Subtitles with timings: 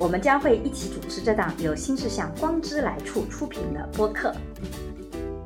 [0.00, 4.34] 我们将会一起主持这档由新世相光之来处出品的播客。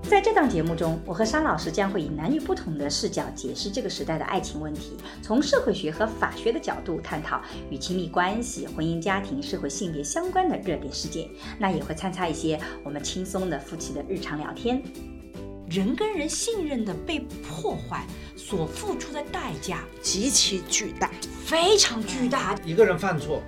[0.04, 11.28] 在这档节目中，我和商老师将会以男女不同的视角解释这个时代的爱情问题，从社会学和法学的角度探讨与亲密关系、婚姻家庭、社会性别相关的热点事件。
[11.58, 14.80] 那也会参差一些我们轻松的夫妻的日常聊天。
[15.68, 21.10] 人跟人信任的被破坏，所付出的代价极其巨大，
[21.44, 22.54] 非常巨大。
[22.64, 23.42] 一个人犯错。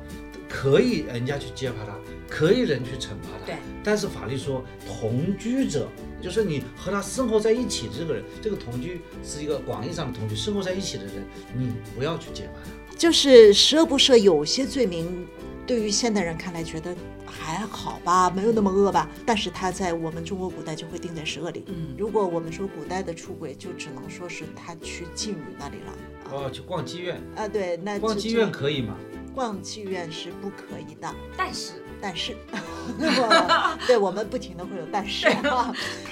[0.56, 1.95] 可以人家去揭发他，
[2.30, 3.45] 可以人去惩罚他。
[3.45, 3.56] 对。
[3.84, 5.87] 但是法律说，同居者
[6.23, 11.23] 就是你和他生活在一起的这个人，这个同居是一个广义上的同居，生活在一起的人，
[11.54, 12.96] 你不要去揭发他。
[12.96, 15.26] 就是涉不涉有些罪名，
[15.66, 19.10] 对于现代人看来觉得还好吧，没有那么恶吧。
[19.26, 21.65] 但是他在我们中国古代就会定在十恶里。
[21.66, 21.95] 嗯。
[21.98, 25.93] 如果我们说古代的出轨，就只能说是他去妓女那里了。
[26.32, 27.20] 哦，去逛妓院。
[27.37, 28.96] 啊，对，那逛妓院可以吗？
[29.37, 31.74] 逛妓院是不可以的，但是。
[31.98, 32.37] 但是，
[33.88, 35.26] 对我们不停的会有但是，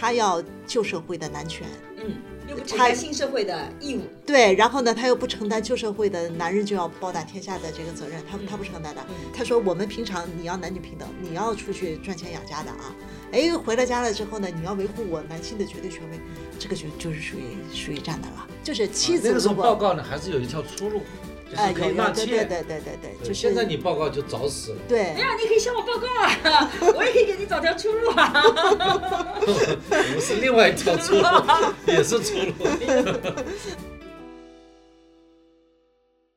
[0.00, 1.66] 他要旧社会的男权，
[1.98, 2.16] 嗯，
[2.48, 12.96] 又不承担新社会的义务，对，然后呢，他又不承担旧社会的男人就要包打天下的这个责任，他他不承担的，他说我们平常你要男女平等，你要出去赚钱养家的啊，
[13.32, 16.18] 哎，回了家了之后呢，你要维护我男性的绝对权威，
[16.58, 21.02] 这个就就是属于属于这样的了，就是妻子那个时候报告呢，还是有一条出路。
[21.56, 24.76] 哎，可以纳妾，对对对对对，就现在你报告就早死了。
[24.88, 26.06] 对，没有，你可以向我报告
[26.50, 28.32] 啊，我也可以给你找条出路啊。
[29.46, 31.22] 我们是另外一条出路，
[31.86, 32.52] 也是出路。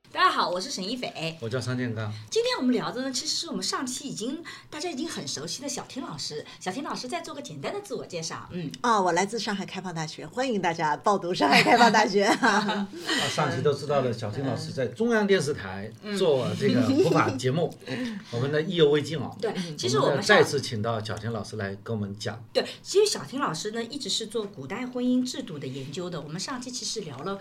[0.09, 2.11] 大家好，我是沈一斐，我叫张建刚。
[2.31, 6.43] 今天我们聊的呢，其实是我们上期已经大家已经很熟悉的小婷老师。
[6.61, 8.47] 小婷老师再做个简单的自我介绍。
[8.51, 12.23] 嗯，啊，我来自上海开放大学，欢迎大家报读上海开放大学。
[12.23, 12.87] 啊，
[13.29, 17.71] 上期都知道了，小婷老师在中央电视台做这个普法节目，
[18.31, 19.29] 我们的意犹未尽啊。
[19.41, 22.41] 对，其实我们再次请到小婷老师来跟我们讲。
[22.53, 26.19] 对，其实小婷老师呢，一直是做古代婚姻制度的研究的。
[26.19, 27.37] 我们上期其实聊了，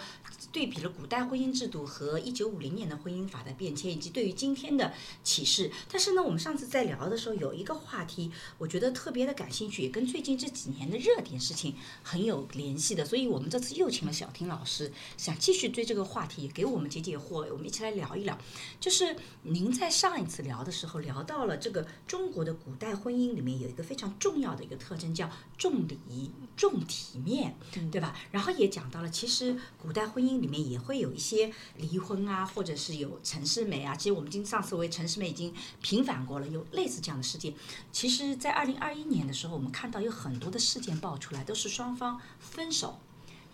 [0.52, 2.66] 对比了古代婚姻制度和一九五零。
[2.66, 5.71] 零年的婚姻法的变迁，以及对于今天的启示。
[5.88, 13.04] 但是呢，我们上次在聊的时候，有一个话题，我觉得特别的感兴趣，也跟最近这几年的热点事情很有联系的。
[13.04, 17.47] 所以我们这次又请了小婷老师，想继续对这个话题给我们解解惑。
[17.53, 18.37] 我们一起来聊一聊。
[18.81, 27.56] 就是您在上一次聊的时候，聊到了这个中国的古代婚姻里面有一个非常重要的一个特征，叫重礼重体面，
[27.93, 28.16] 对吧？
[28.33, 32.45] 然后也讲到了，其实古代婚姻里面也会有一些离婚啊。
[32.46, 35.52] 或者是有陈世美啊，其实我们今上次为陈世美已经
[35.82, 37.52] 平反过了，有类似这样的事件。
[37.92, 42.98] 其实，在二零二一年的时候，我们看到有很多的事件爆出来，都是双方分手，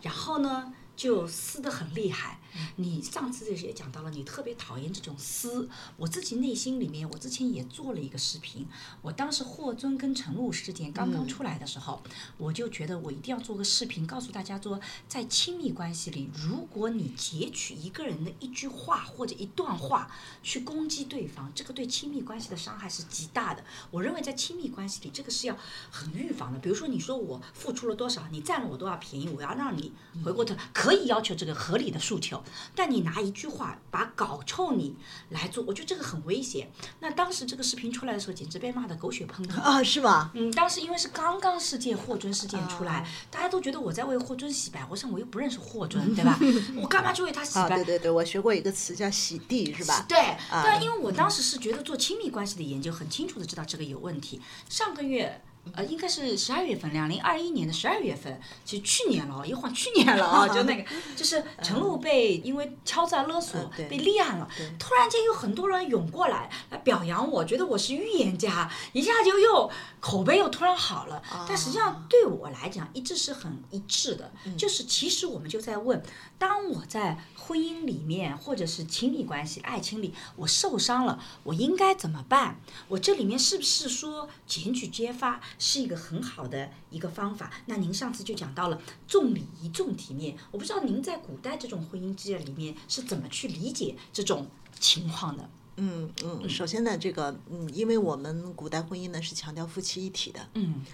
[0.02, 0.74] 然后呢？
[1.02, 2.38] 就撕得很厉害。
[2.76, 5.68] 你上次也讲到了，你特别讨厌这种撕。
[5.96, 8.68] 我自己内心里面，我之前也做了一个视频。
[9.00, 12.00] 我当时霍尊跟陈露事件刚刚出来的时候，
[12.38, 20.08] 我就觉得我一定要做个视频，告诉大家说，在亲密关系里，如果你截取一个人的一句话或者一段话
[20.44, 23.64] 去攻击对方，这个对亲密关系的伤害是极大的。
[23.90, 25.56] 我认为在亲密关系里，这个是要
[25.90, 26.60] 很预防的。
[26.60, 29.90] 比如说，你说我付出了多少，你占了我多少便宜，我要让你
[30.24, 30.54] 回过头。
[30.72, 32.42] 可以要求这个合理的诉求，
[32.74, 34.94] 但你拿一句话把搞臭你
[35.30, 36.70] 来做，我觉得这个很危险。
[37.00, 40.30] 那当时这个视频出来的时候，简直被骂的狗血喷头啊，是吧？
[40.34, 46.38] 嗯，当时因为是刚刚事件霍尊事件出来，大家都觉得我在为霍尊洗白，我想我又不认识霍尊， 对吧？
[46.80, 47.76] 我干嘛去为他洗白？
[47.76, 50.04] 对对对，我学过一个词叫洗地，是吧？
[50.08, 50.18] 对，
[50.50, 54.40] 但因为我当时是觉得做亲密关系的研究，很清楚的知道这个有问题。
[54.68, 55.42] 上个月。
[55.74, 64.48] 呃，应该是十二月份，两零二一年的十二月份，其实去年了，一晃去年了啊，就那个，就是陈露被因为敲诈勒索被立案了，
[64.78, 69.70] 突然间有很多人涌过来来表扬我，觉得我是预言家，一下就又
[70.00, 71.22] 口碑又突然好了。
[71.48, 76.02] 但实际上对我来讲一直是很一致的，就是其实我们就在问，
[76.38, 82.60] 当我在婚姻里面或者是亲密关系、爱情里，我受伤了，我应该怎么办？
[82.88, 85.40] 我这里面是不是说检举揭发？
[85.58, 87.50] 是一个很好的一个方法。
[87.66, 94.46] 那您上次就讲到了重礼仪、重体面，我不知道您在古代这种婚姻制里面是怎么去理解这种
[94.78, 95.48] 情况的。
[95.76, 100.40] 嗯嗯，首先呢，这个嗯，因为我们古代婚姻呢是强调夫妻一体的。
[100.54, 100.84] 嗯。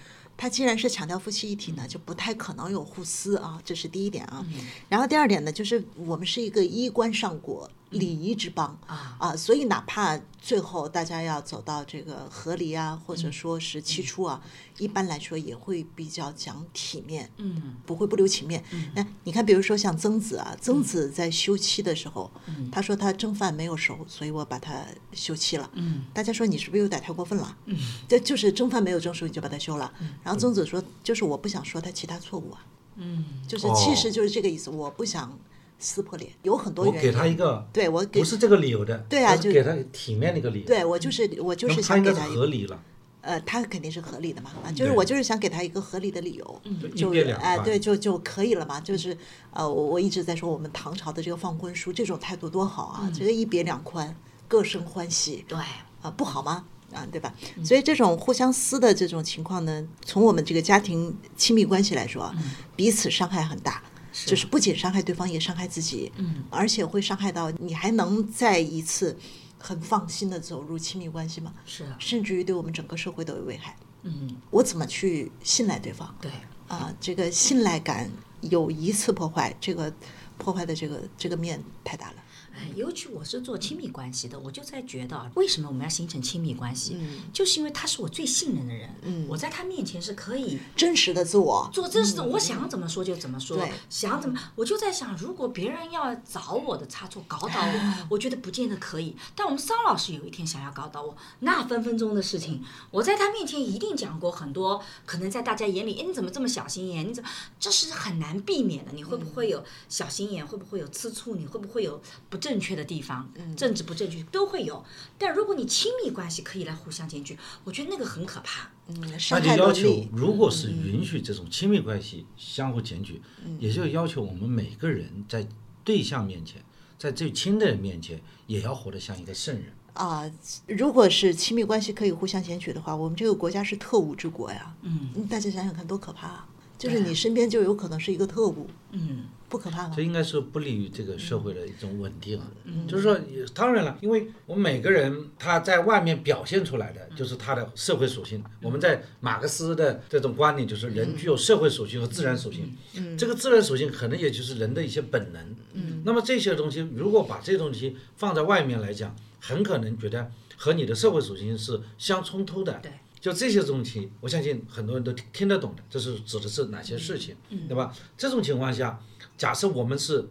[0.41, 4.41] 它既然是强调夫妻一体呢，就不太可能有互撕啊，这是第一点啊。
[4.47, 9.15] 嗯然后第二点呢，就是我们是一个衣冠上国、礼仪之邦啊。
[9.19, 13.17] 啊，所以哪怕最后大家要走到这个和离啊，或嗯。
[13.17, 14.41] 者说是期初啊，
[14.77, 17.75] 一般来说也会比较讲体面，嗯。
[17.85, 18.63] 不会不留情面。
[18.95, 22.31] 那你看，比如说像曾子啊，曾子在休妻的时候，
[22.71, 25.69] 他说他蒸饭没有熟，所以我把他休妻了。
[25.73, 26.03] 嗯。
[26.13, 27.57] 大家说你是不是有点太过分了？
[27.65, 27.77] 嗯，
[28.07, 29.91] 这就是蒸饭没有蒸熟你就把他休了。
[30.23, 32.65] 然后曾子说，就是我不想说他其他错误啊，
[32.95, 33.25] 嗯。
[33.47, 35.37] 就是其实就是这个意思，我不想
[35.79, 37.09] 撕破脸，有很多我原因。
[37.09, 40.65] 给他一个对我给不是这个理由的，对啊就是给他体面的一个理由。
[40.67, 42.79] 对我就是我就是想给他一个合理了。
[43.21, 48.79] 呃，他肯定是合理的嘛，啊，就是我就是想给他一个合理的理由，就就一哎、宽对，就就可以了嘛。
[48.79, 49.15] 就是
[49.51, 54.15] 呃，我我一直在说我们唐朝的这个放婚书这种态度多好啊，这个一别两宽，
[54.47, 55.57] 各生欢喜对，
[56.01, 56.63] 啊，不好吗？
[56.93, 57.33] 啊，对吧？
[57.63, 62.33] 所以这种互相撕的这种情况呢，从我们这个家庭亲密关系来说啊，
[62.75, 63.83] 彼此伤害很大。
[64.25, 69.17] 就是不仅伤害对方，也伤害自己，嗯，而且会伤害到你还能再一次
[69.57, 71.53] 很放心的走入亲密关系吗？
[71.65, 73.75] 是啊，甚至于对我们整个社会都有危害。
[74.03, 76.31] 嗯我怎么去信赖对方对，
[76.69, 76.93] 啊？
[77.01, 78.09] 这个信赖感
[78.41, 79.93] 有一次破坏，这个
[80.37, 82.15] 破坏的这个这个面太大了。
[82.59, 86.97] 哎，尤其我是做亲密关系的，我就在觉得啊，为什么我们要形成亲密关系？
[86.99, 99.15] 嗯就是因为他是我最信任的人，嗯我在他面前是可以真实的自我，做真实的，我想怎么说就怎么说对，想怎么，我就在想，如果别人要找我的差错搞倒我， 我觉得不见得可以。
[99.35, 107.07] 但我们桑老师有一天想要搞倒我，那分分钟的事情，我在他面前一定讲过很多，可能在大家眼里，哎，你怎么这么小心眼？
[107.07, 107.29] 你怎么，
[107.59, 108.91] 这是很难避免的。
[108.93, 110.45] 你会不会有小心眼？
[110.45, 111.35] 会不会有吃醋？
[111.35, 113.29] 你会不会有不正确的地方？
[113.57, 114.81] 政治不正确都会有。
[115.17, 118.69] 但如果你亲密关系可以来互相检举，我觉得那个很可怕。
[118.87, 123.21] 嗯，那伤害就要求，，如果是允许这种亲密关系相互检举，
[123.59, 125.45] 也就要求我们每个人在
[125.83, 126.63] 对象面前，
[126.97, 129.65] 在最亲的人面前，也要活得像一个圣人。
[129.95, 130.31] 啊，
[130.65, 134.73] 如果是亲密关系可以互相检举的话，我们这个国家是特务之国呀。
[134.83, 136.47] 嗯大家想想看，多可怕啊！
[136.77, 140.01] 就是你身边就有可能是一个特务，嗯不可怕吗这？
[140.01, 142.87] 应该是不利于这个社会的一种稳定嗯。
[142.87, 148.43] 就是说，也当然了，因为我们每个人他在外面表现出来的就是他的社会属性。
[148.61, 152.75] 我们在马克思的这种观点，就是人具有社会属性和自然属性。
[153.17, 155.55] 这个自然属性可能也就是人的一些本能。
[156.03, 162.79] 那么这些东西，如果把这些东西放在外面来讲，很可能觉得和你的社会属性是相冲突的。
[162.83, 162.91] 对。
[163.21, 167.35] 就这些东西，我相信很多人都听听得懂的，这是指的是哪些事情，
[167.67, 167.93] 对吧？
[168.17, 168.97] 这种情况下，
[169.39, 170.29] 假设我们是，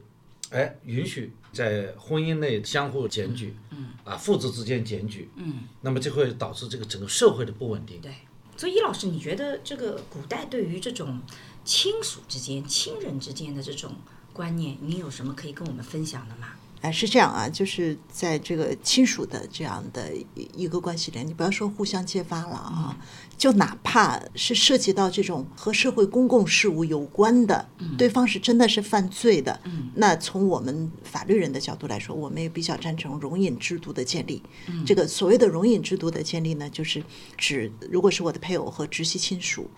[0.51, 8.01] 哎，允许在婚姻内相互检举，嗯，啊，父子之间检举，嗯，那么就会导致这个整个社会的不稳定。
[8.03, 8.13] 对。
[8.59, 11.21] 所以，易老师，你觉得这个古代对于这种
[11.65, 13.95] 亲属之间、亲人之间的这种
[14.33, 16.49] 观念，你有什么可以跟我们分享的吗？
[16.81, 22.97] 哎，是这样啊，就是在这个亲属的这样的一一个关系里，你不要说互相揭发了啊，
[23.37, 29.61] 就哪怕是涉及到这种和社会公共事务有关的，对方是真的是犯罪的，
[29.97, 34.41] 那从我们法律人的角度来说，我们也比较赞成容隐制度的建立。
[34.87, 37.03] 这个所谓的容隐制度的建立呢，就是
[37.37, 39.69] 指如果是我的配偶和直系亲属，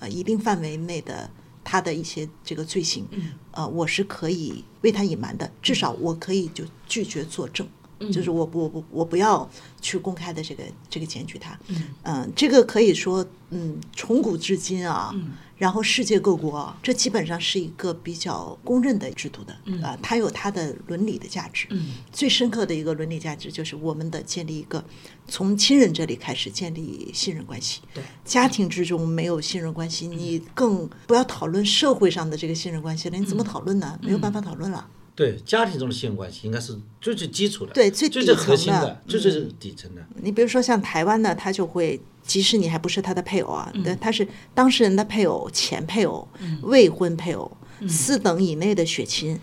[0.00, 1.30] 呃，一定范围内的。
[1.70, 3.06] 他的一些这个罪行，
[3.50, 7.68] 呃，我是可以为他隐瞒的，至少我可以就拒绝作证，
[8.10, 9.46] 就是我不我不我不要
[9.82, 11.58] 去公开的这个这个检举他，
[12.04, 15.14] 嗯、这个可以说，嗯，从古至今啊，
[15.58, 19.52] 然后世界各国啊，这基本上是一个比较公认的制度的，
[19.84, 21.66] 啊、它有它的伦理的价值，
[22.12, 24.82] 最深刻的一个伦理价值就是我们的建立一个
[25.26, 33.18] 从亲人这里开始建立信任关系，对，家庭之中没有信任关系，你更不要讨论社会上的这个信任关系了。
[33.18, 33.98] 你怎么讨论呢？
[34.00, 34.88] 没有办法讨论了。
[35.18, 40.06] 对家庭中的信任关系应该是最最基础的，对最最核心的的，最最底层的。
[40.22, 46.28] 你比如说像台湾呢，他就会，即使你还不是他的配偶啊，嗯但他是当事人的配偶、前配偶、
[46.62, 47.50] 未婚配偶、
[47.88, 49.36] 四等以内的血亲。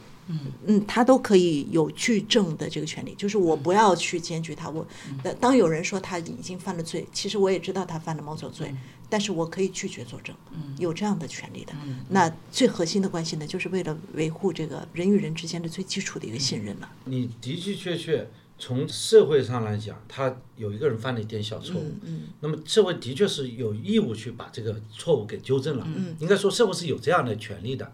[0.65, 4.67] 嗯，他都可以有举证的这个权利，就是我不要去检举他。
[4.67, 4.83] 我，
[5.21, 8.73] 呃当有人说他已经犯了罪，其实我也知道他犯了某种罪，
[9.09, 10.35] 但是我可以拒绝作证，
[10.77, 11.73] 有这样的权利的。
[12.09, 16.89] 那最核心的关系呢，就是为了维护这个人与人之间的最基础的一个信任了。
[17.05, 25.85] 你的的确确从社会上来讲，他有一个人犯了一点小错误，嗯那么社会的确是有义务去把这个错误给纠正了。
[26.19, 27.91] 应该说社会是有这样的权利的。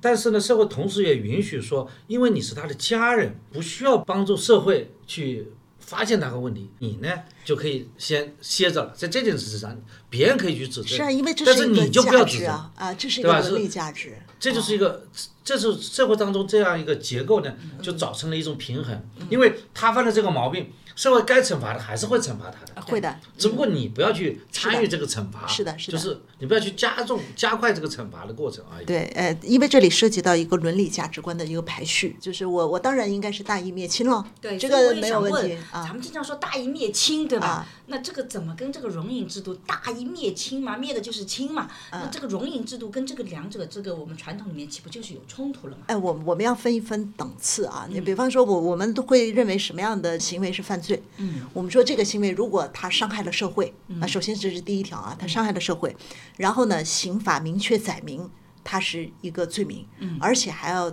[0.00, 5.48] 但是呢，社会同时也允许说，因为你是他的家人，不需要帮助社会去
[5.88, 7.08] 发现那个问题，你呢
[7.46, 9.74] 就可以先歇着了，在这件事上，
[10.10, 13.38] 别人可以去指责，是啊，因为这但是一个你就不要价指正，值啊啊，这是一对吧？
[13.38, 14.18] 是个伦理价值。
[14.38, 15.06] 这就是一个，
[15.42, 17.82] 这是社会当中这样一个结构呢，嗯。
[17.82, 25.96] 就造成了一种平衡，因为他犯了这个毛病，社会该惩罚的还是会惩罚他的，会的，只不过你不要去参与这个惩罚，是的是的。
[25.96, 28.86] 就是你不要去加重、加快这个惩罚的过程而已。
[28.86, 35.82] 对，呃，因为这里涉及到一个伦理价值观的一个排序，就是我我当然应该是大义灭亲了，对，这所以我个没有问也想问题啊。
[35.84, 37.46] 咱们经常说大义灭亲，对吧？
[37.46, 40.76] 啊那这个怎么跟这个容隐制度大义灭亲嘛？
[40.76, 41.62] 灭的就是亲嘛？
[41.88, 45.84] 啊那这个容隐制度跟这个两者，这个我们传统里面岂不就是有冲突了吗？
[45.86, 47.86] 哎，我我们要分一分等次啊。
[47.88, 51.02] 嗯你比方说，我我们都会认为什么样的行为是犯罪？
[51.16, 55.96] 嗯，我们说这个行为如果它伤害了社会，嗯那首先这是第一条啊，它伤害了社会。
[56.38, 58.30] 然后呢，刑法明确载明
[58.64, 60.16] 它是一个罪名，嗯。
[60.18, 60.90] 而且还要。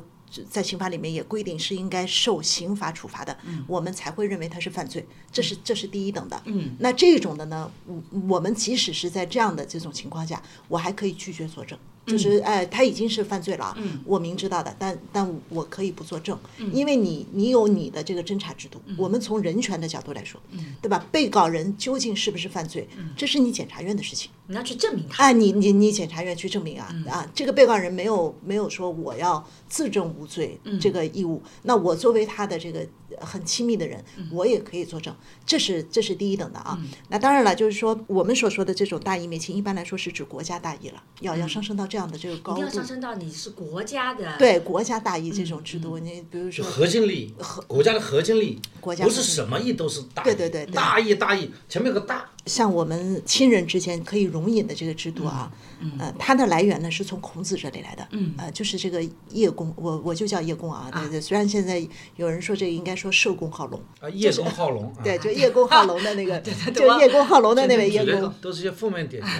[0.49, 3.37] 在刑法里面也规定是应该受刑法处罚的，
[3.67, 6.41] 我们才会认为它是犯罪，这是这是第一等的。
[6.43, 16.37] 嗯，那这种的呢，我我们即使是在这样的这种情况下，我还可以拒绝作证，就是哎，他已经是犯罪了啊，我明知道的，但但我可以不作证，
[16.73, 20.41] 因为你你有你的这个侦查制度，我们从人权的角度来说，
[20.81, 21.05] 对吧？
[21.13, 24.29] 被告人究竟是不是犯罪，这是你检察院的事情。
[24.47, 25.25] 你要去证明他。
[25.25, 32.85] 啊，你你你检察院去证明啊、啊，这个被告人没有没有说我要自证无罪这个义务，那我作为他的这个
[33.19, 36.77] 很亲密的人，我也可以作证，这是这是第一等的啊。
[37.09, 42.85] 那当然了，就是说我们所说的这种大义灭亲，一般来说是指国家大义了，要要上升到这样的这个高度一定要上。
[42.85, 47.35] 升到你是国家的，对国家大义这种制度，你比如说核心利益，
[47.67, 55.51] 国家的核心利益，国家不是什么义都是大义，对对对对大义大义，前面有个大，像我们亲人之间可以容隐的这个制度啊，
[55.99, 61.85] 呃，它的来源呢是从孔子这里来的，嗯呃，就是这个叶公，我我就叫叶公啊，对对，虽然现在
[62.17, 68.33] 有人说这个应该说寿公好龙，啊，叶公好龙， 啊对，就叶公好龙的那个， 对就叶公好龙的那位叶公。
[68.41, 69.31] 都是些负面典型，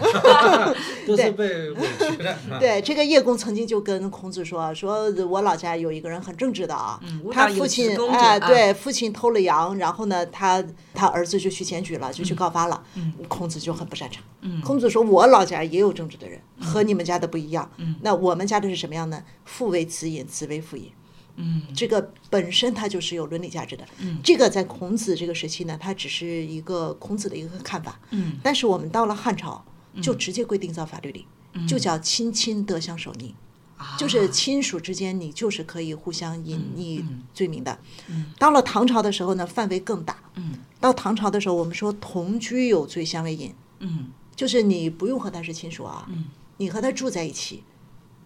[1.05, 2.31] 都是被委屈的。
[2.31, 12.83] 啊对，这个叶公曾经就跟孔子说：“说我老家有一个人很正直的啊，无他父亲啊对，父亲偷了羊，然后呢，他他儿子就去检举了，就去告发了。
[13.27, 14.23] 孔子就很不擅长。
[14.61, 17.69] 孔子说：“我老家也有正直的人，和你们家的不一样。
[18.01, 19.23] 那我们家的是什么样呢？
[19.43, 20.91] 父为子隐，子为父隐。
[21.37, 23.85] 嗯，这个本身它就是有伦理价值的。
[23.99, 27.99] 嗯，这个在孔子这个时期呢，它只是一个孔子的一个看法。
[28.11, 29.63] 嗯，但是我们到了汉朝，
[30.01, 31.25] 就直接规定在法律里，
[31.67, 33.33] 就叫亲亲得相守匿。
[33.99, 37.77] 就是亲属之间，你就是可以互相隐匿罪名的。
[38.39, 40.17] 到了唐朝的时候呢，范围更大。
[40.85, 46.25] 到唐朝的时候，我们说同居有罪相为隐，嗯就是你不用和他是亲属啊，嗯
[46.57, 47.63] 你和他住在一起，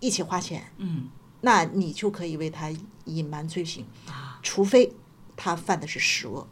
[0.02, 1.08] 一起花钱，嗯
[1.40, 2.70] 那你就可以为他
[3.06, 4.92] 隐瞒罪行，啊，除非
[5.38, 6.46] 他犯的是十恶，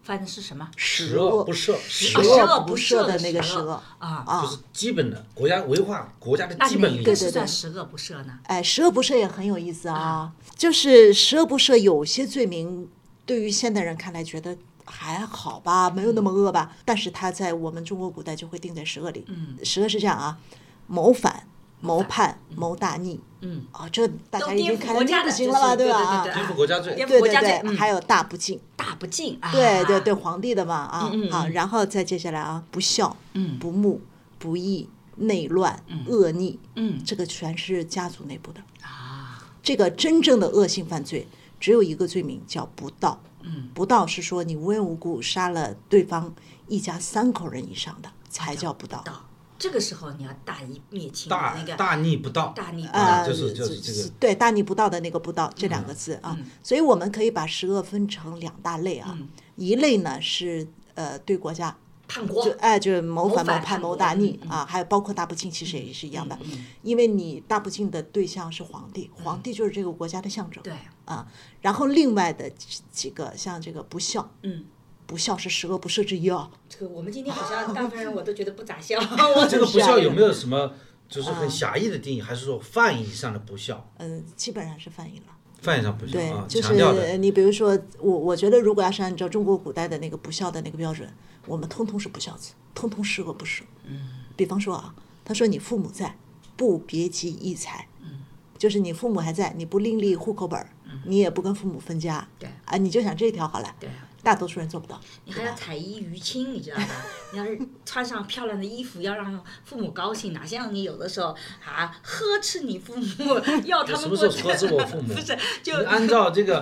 [0.00, 0.70] 犯的是什么？
[0.76, 4.48] 十恶不赦，十恶不赦的那个十恶啊，啊就。
[4.50, 7.14] 是基本的国家文化国家的基本利益哪个。
[7.14, 8.38] 是对算十恶不赦呢？
[8.44, 12.88] 哎，十恶不赦也很有意思啊，就是十恶不赦，有些罪名
[13.26, 14.56] 对于现代人看来觉得
[14.90, 19.24] 还好吧，没有那么恶吧，但是他在我们中国古代就会定在十恶里。
[19.28, 19.56] 嗯。
[19.64, 20.38] 十恶是这样啊，
[20.86, 21.46] 谋反、
[21.80, 23.20] 谋叛、谋大逆。
[23.40, 26.24] 嗯，啊，这大家已经看得不国家的行了吧，对吧？
[26.24, 27.76] 对对啊颠覆国家罪，颠覆对对国家罪，对，嗯。
[27.76, 33.56] 还有大不敬，大不敬啊，对对对，皇帝的嘛啊啊，然后再接下来啊，不孝、嗯。
[33.60, 34.00] 不睦、
[34.40, 37.00] 不义、内乱、恶逆，嗯。
[37.04, 38.60] 这个全是家族内部的。
[38.82, 41.28] 啊，这个真正的恶性犯罪
[41.60, 43.20] 只有一个罪名，叫不道。
[43.48, 46.34] 嗯，不道是说你无缘无故杀了对方
[46.66, 49.02] 一家三口人以上的，才叫不道。
[49.04, 49.24] 到
[49.58, 51.74] 这个时候你要大义灭亲，大那个。
[51.74, 54.08] 大逆不道，大逆不啊，道，就是就是这个。
[54.20, 59.18] 对大逆不道的那个不道这两个字啊，所以我们可以把十恶分成两大类啊，
[59.56, 61.76] 一类呢是呃对国家
[62.08, 66.36] 叛国就，哎，就是谋反、谋叛、谋大逆嗯啊，还有包括大不敬，其实也是一样的，
[66.82, 70.72] 因为你大不敬的对象是皇帝，皇帝就是这个国家的象征对，
[71.04, 71.24] 啊。
[71.60, 74.64] 然后另外的几几个像这个不孝，嗯。
[75.06, 76.50] 不孝是十恶不赦之一啊。
[76.68, 78.98] 这个我们今天好像 大部分人我都觉得不咋笑
[79.38, 80.74] 我这个不孝有没有什么
[81.08, 83.88] 就是很狭义的定义，还是说泛义上的不孝？
[83.96, 85.32] 嗯，基本上是泛义了。
[85.62, 91.08] 泛义上不孝对啊，，就是你比如说，我我觉得如果要是按照中国古代的那个不孝的那个标准，
[91.48, 93.62] 我们通通是不孝子，通通十恶不赦。
[93.84, 96.16] 嗯，比方说啊，他说你父母在，
[96.56, 97.88] 不别急异财。
[98.02, 98.20] 嗯，
[98.56, 100.70] 就是你父母还在，你不另立户口本儿，
[101.04, 102.28] 你也不跟父母分家。
[102.38, 103.74] 对啊，你就想这条好了。
[103.80, 103.88] 对，
[104.28, 105.00] 大多数人做不到。
[105.24, 106.86] 你还要彩衣娱亲，你知道吧？
[107.32, 113.04] 你要是穿上漂亮的衣服，要让父母高兴，哪像你有的时候啊呵斥你父母，
[113.64, 115.14] 要他们什么时候过呵斥我父母？
[115.16, 116.60] 不是，就按照这个，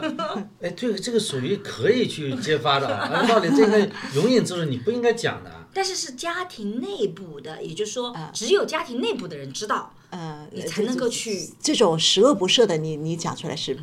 [0.63, 3.11] 哎，这个这个属于可以去揭发的啊。
[3.13, 5.67] 按道理，这个永远就是你不应该讲的啊。
[5.75, 13.77] 但是是家庭内部的，也就是说，啊只有家庭内部的人知道，呃，你才能够去这种十恶不赦的你，你讲出来是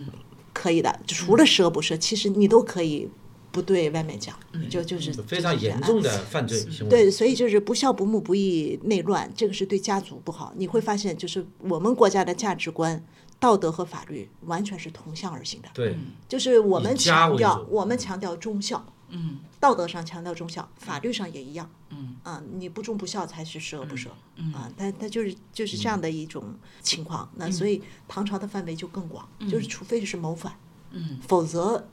[0.54, 1.00] 可以的。
[1.06, 3.10] 除了十恶不赦，其实你都可以
[3.54, 4.36] 不对外面讲，
[4.68, 5.80] 就就是非常严。
[5.82, 6.90] 重的犯罪行为。
[6.90, 10.52] 对，所以就是不孝不睦不义内乱，这个是对家族不好。
[10.58, 13.02] 你会发现，就是我们国家的价值观、
[13.40, 15.70] 道德和法律完全是同向而行的。
[15.72, 15.96] 对，
[16.28, 21.70] 就是我们强调，我们强调忠孝，嗯道德上强调忠孝，法律上也一样。
[21.92, 24.08] 嗯啊，你不忠不孝才是十恶不赦。
[24.38, 27.30] 嗯啊，但但就是就是这样的一种情况。
[27.36, 30.58] 那所以唐朝的范围就更广，就是除非是谋反，
[30.90, 31.88] 嗯否则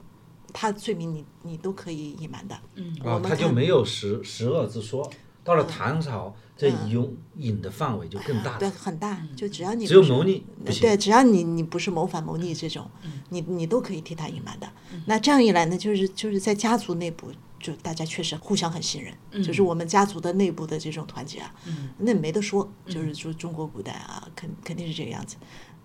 [0.52, 2.59] 他罪名你你都可以隐瞒的。
[2.75, 2.97] 嗯。
[3.04, 5.11] 啊他就没有十十恶之说。
[5.42, 6.90] 到了唐朝，这嗯。
[6.90, 12.88] 隐隐的范围就更大对，很大，就只要你只有谋逆对，只要你你不是谋反谋逆这种，
[13.30, 14.71] 你你都可以替他隐瞒的。
[15.07, 21.54] 那这样一来呢，就是就是在家族内部，就大家确实互相很信任，就是我们家族的内部的这种团结啊，
[21.97, 25.37] 那没得说，就是说中国古代啊，肯肯定是这个样子。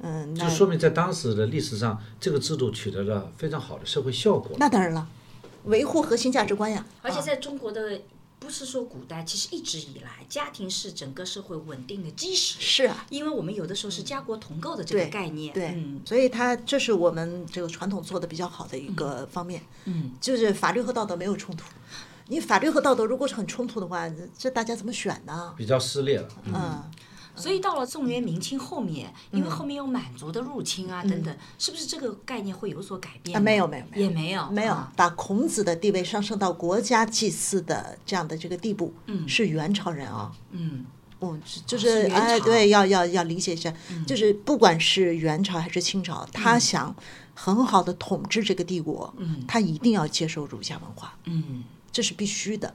[0.05, 4.55] 嗯，那就说明在当时的历史上，这个制度取得了非常好的社会效果。
[4.59, 5.07] 那当然了，
[5.63, 6.85] 维护核心价值观呀。
[7.01, 8.01] 啊而且在中国的，
[8.37, 12.57] 不是说古代，其实一直以来，家庭是整个社会稳定的基石。
[12.59, 21.65] 是啊，因为我们有的时候是家国同构的这个概念，对，嗯所以它这是我们这个传统做的比较好的一个方面，嗯，就是法律和道德没有冲突。
[22.27, 25.53] 你法律和道德如果是很冲突的话，这这大家怎么选呢？
[25.57, 26.27] 比较撕裂了。
[26.45, 26.83] 嗯，
[27.35, 34.03] 所以到了宋元明清后面，因为后面有满族的入侵啊等等，是不是这个概念会有所改变啊，没有没有没有。
[34.03, 34.91] 也没有没有啊。
[34.95, 39.27] 把孔子的地位上升到国家祭祀的这样的这个地步，嗯。
[39.27, 40.31] 是元朝人啊。
[40.51, 40.85] 嗯。
[41.21, 43.73] 嗯，就就是是哎，对，要要要理解一下，
[44.05, 46.93] 就是不管是元朝还是清朝，他想
[47.33, 49.43] 很好的统治这个帝国，嗯。
[49.47, 51.63] 他一定要接受儒家文化，嗯。
[51.91, 52.73] 这是必须的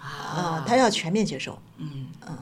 [0.00, 0.06] 啊。
[0.06, 1.58] 啊，他要全面接受。
[1.78, 2.08] 嗯。
[2.26, 2.38] 嗯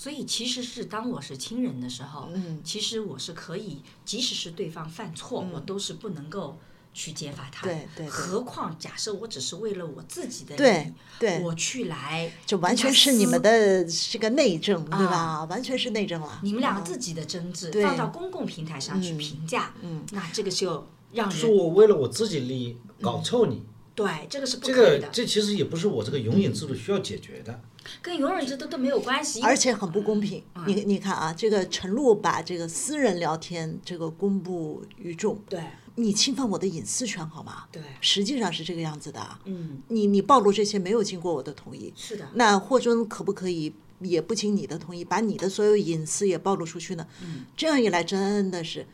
[0.00, 6.56] 所以其实是当我是亲人的时候，嗯其实我是可以，即使是对方犯错，我都是不能够
[6.94, 7.74] 去揭发他的。
[7.74, 15.44] 对对对何况假设我只是为了我自己的利对益，对我去来就完全是你们的这个内政，对吧？
[15.50, 16.40] 完全是内政了。
[16.42, 23.60] 你们两个嗯自己的争执对放到公共平台上去嗯评价，嗯那这个就让是人我为了我自己利益搞臭你，
[23.94, 27.60] 对这个是不这可以的，个这其实也不是我这个永远制度需要解决的。
[28.02, 29.40] 跟永远制度都没有关系。
[29.40, 30.42] 而且很不公平。
[30.54, 35.60] 嗯你你看啊，这个陈露把这个私人聊天这个公布于众，对
[35.96, 37.64] 你侵犯我的隐私权好吗？
[37.72, 39.40] 对，实际上是这个样子的啊。
[39.44, 47.06] 嗯，你你暴露这些没有经过我的同意，是的，那霍尊可不可以也不经你的同意，把你的所有隐私也暴露出去呢？
[47.22, 48.86] 嗯这样一来，真的是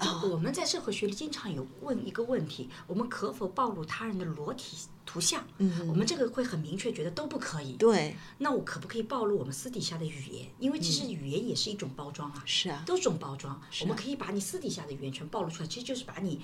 [0.00, 5.44] 就我们在社会学里经常有问一个问题：我们可否暴露他人的裸体图像？
[5.58, 7.72] 嗯我们这个会很明确觉得都不可以。
[7.74, 10.48] 对，那我可不可以暴露我们私底下的语言？
[10.58, 13.60] 因为其实语言也是一种包装啊，是啊，都是种包装。
[13.80, 16.40] 我们可以把你私底下的语言全暴露出来，其实就是把你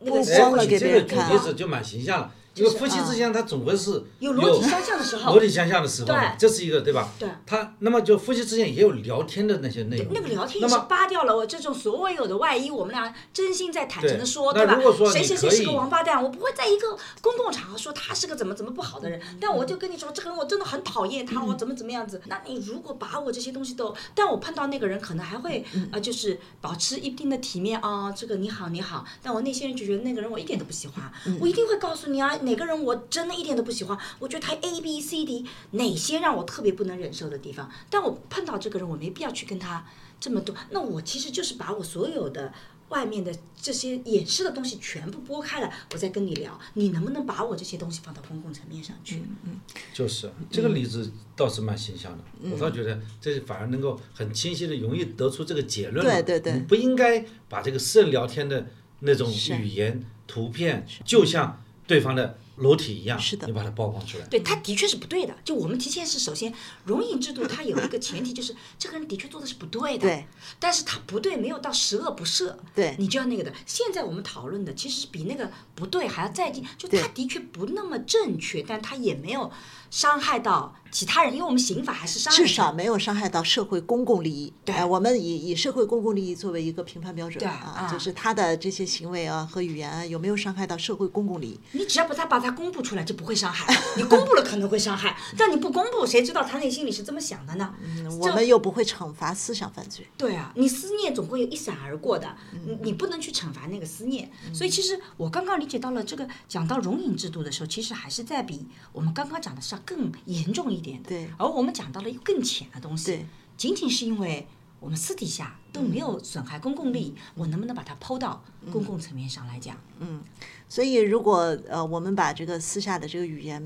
[0.00, 7.08] 那个光了给别人看举例子就蛮形象了，因为夫妻之间他总归是有裸体相向的时候裸体相向的时候，对这是一个对吧？
[7.18, 10.08] 对他那么就夫妻之间也有聊天的那些内容。
[10.12, 14.78] 那个聊天也是扒掉了我这种所有的外衣，我们俩真心在坦诚的说，对吧
[15.12, 22.20] 谁谁谁是个王八蛋，我不会在一个公共场合说他是个怎么怎么不好的人，但我就跟你说，这个人我真的很讨厌他，我怎么怎么样子。
[22.26, 39.84] 那你如果把我这些东西都，但我碰到那个人可能还会呃，就是保持一定的体面啊，这个你好你好，但我内心人就觉得那个人我一点都不喜欢，我一定会告诉你啊，哪个人我真的一点都不喜欢，我觉得他 A B C D 哪些让我特别不能忍受的地方，但我碰到这个人，我没必要去跟他
[40.18, 42.52] 这么多，那我其实就是把我所有的。
[42.88, 49.24] 外面的这些掩饰的东西全部拨开了，我再跟你聊，你能不能把我这些东西放到公共层面上去？
[49.42, 49.58] 嗯
[49.92, 56.06] 就是这个例子倒是蛮形象的，嗯我倒觉得这反而能够很清晰的、容易得出这个结论。
[56.06, 58.64] 对对对你不应该把这个私人聊天的
[59.00, 59.28] 那种
[59.58, 64.26] 语言、图片，就像对方的裸体一样，是的你把它曝光出来。
[64.26, 65.34] 对，他的确是不对的。
[65.44, 66.52] 就我们提前是首先
[66.84, 70.26] 容隐制度，它有一个前提就是这个人的确做的是不对的，对，
[70.58, 73.52] 但是他不对没有到十恶不赦，对你就要那个的。
[73.66, 79.50] 现在我们讨论的其实是比那个不对还要再进，就他的确不那么正确，但他也没有
[79.90, 84.52] 伤害到其他人，因为我们刑法还是伤害至少没有伤害到社会公共利益。
[84.64, 91.60] 对哎，我们以以社会公共利益作为一个评判标准对啊，啊就是他的这些行为啊和语言啊有没有伤害到社会公共利益？
[91.72, 97.74] 你只要把他把他它公布出来就不会伤害，你公布了可能会伤害，但你不公布，谁知道他内心里是这么想的呢？
[97.82, 100.06] 嗯我们又不会惩罚思想犯罪。
[100.16, 104.30] 对啊，你思念总会有一闪而过的，你你不能去惩罚那个思念。
[104.54, 111.08] 所以其实我刚刚理解到了这个，讲到容隐制度的时候，其实还是在比我们刚刚讲的是要更严重一点的。
[111.08, 114.46] 对而我们讲到了一个更浅的东西，仅仅是因为
[114.78, 119.76] 我们私底下都没有损害公共利益，我能不能把它抛到公共层面上来讲？
[120.00, 120.22] 嗯
[120.68, 123.62] 所以，如果呃我们把这个私下的这个语言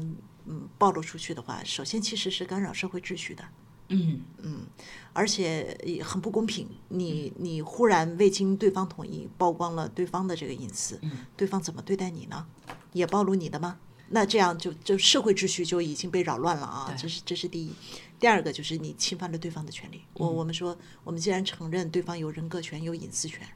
[0.47, 3.45] 嗯暴露出去的话，首先其实是干扰社会秩序的，
[3.89, 4.67] 嗯，
[5.13, 6.69] 而且也很不公平。
[6.89, 11.01] 你你忽然未经对方同意曝光了对方的这个隐私，
[11.37, 12.47] 对方怎么对待你呢？
[12.93, 13.79] 也暴露你的吗？
[14.13, 16.93] 那这样就就社会秩序就已经被扰乱了啊！
[16.99, 17.73] 这是这是第一。
[18.21, 20.03] 第二个就是你侵犯了对方的权利。
[20.13, 23.49] 我我们说，我们既然承认对方有人格权、有隐私权，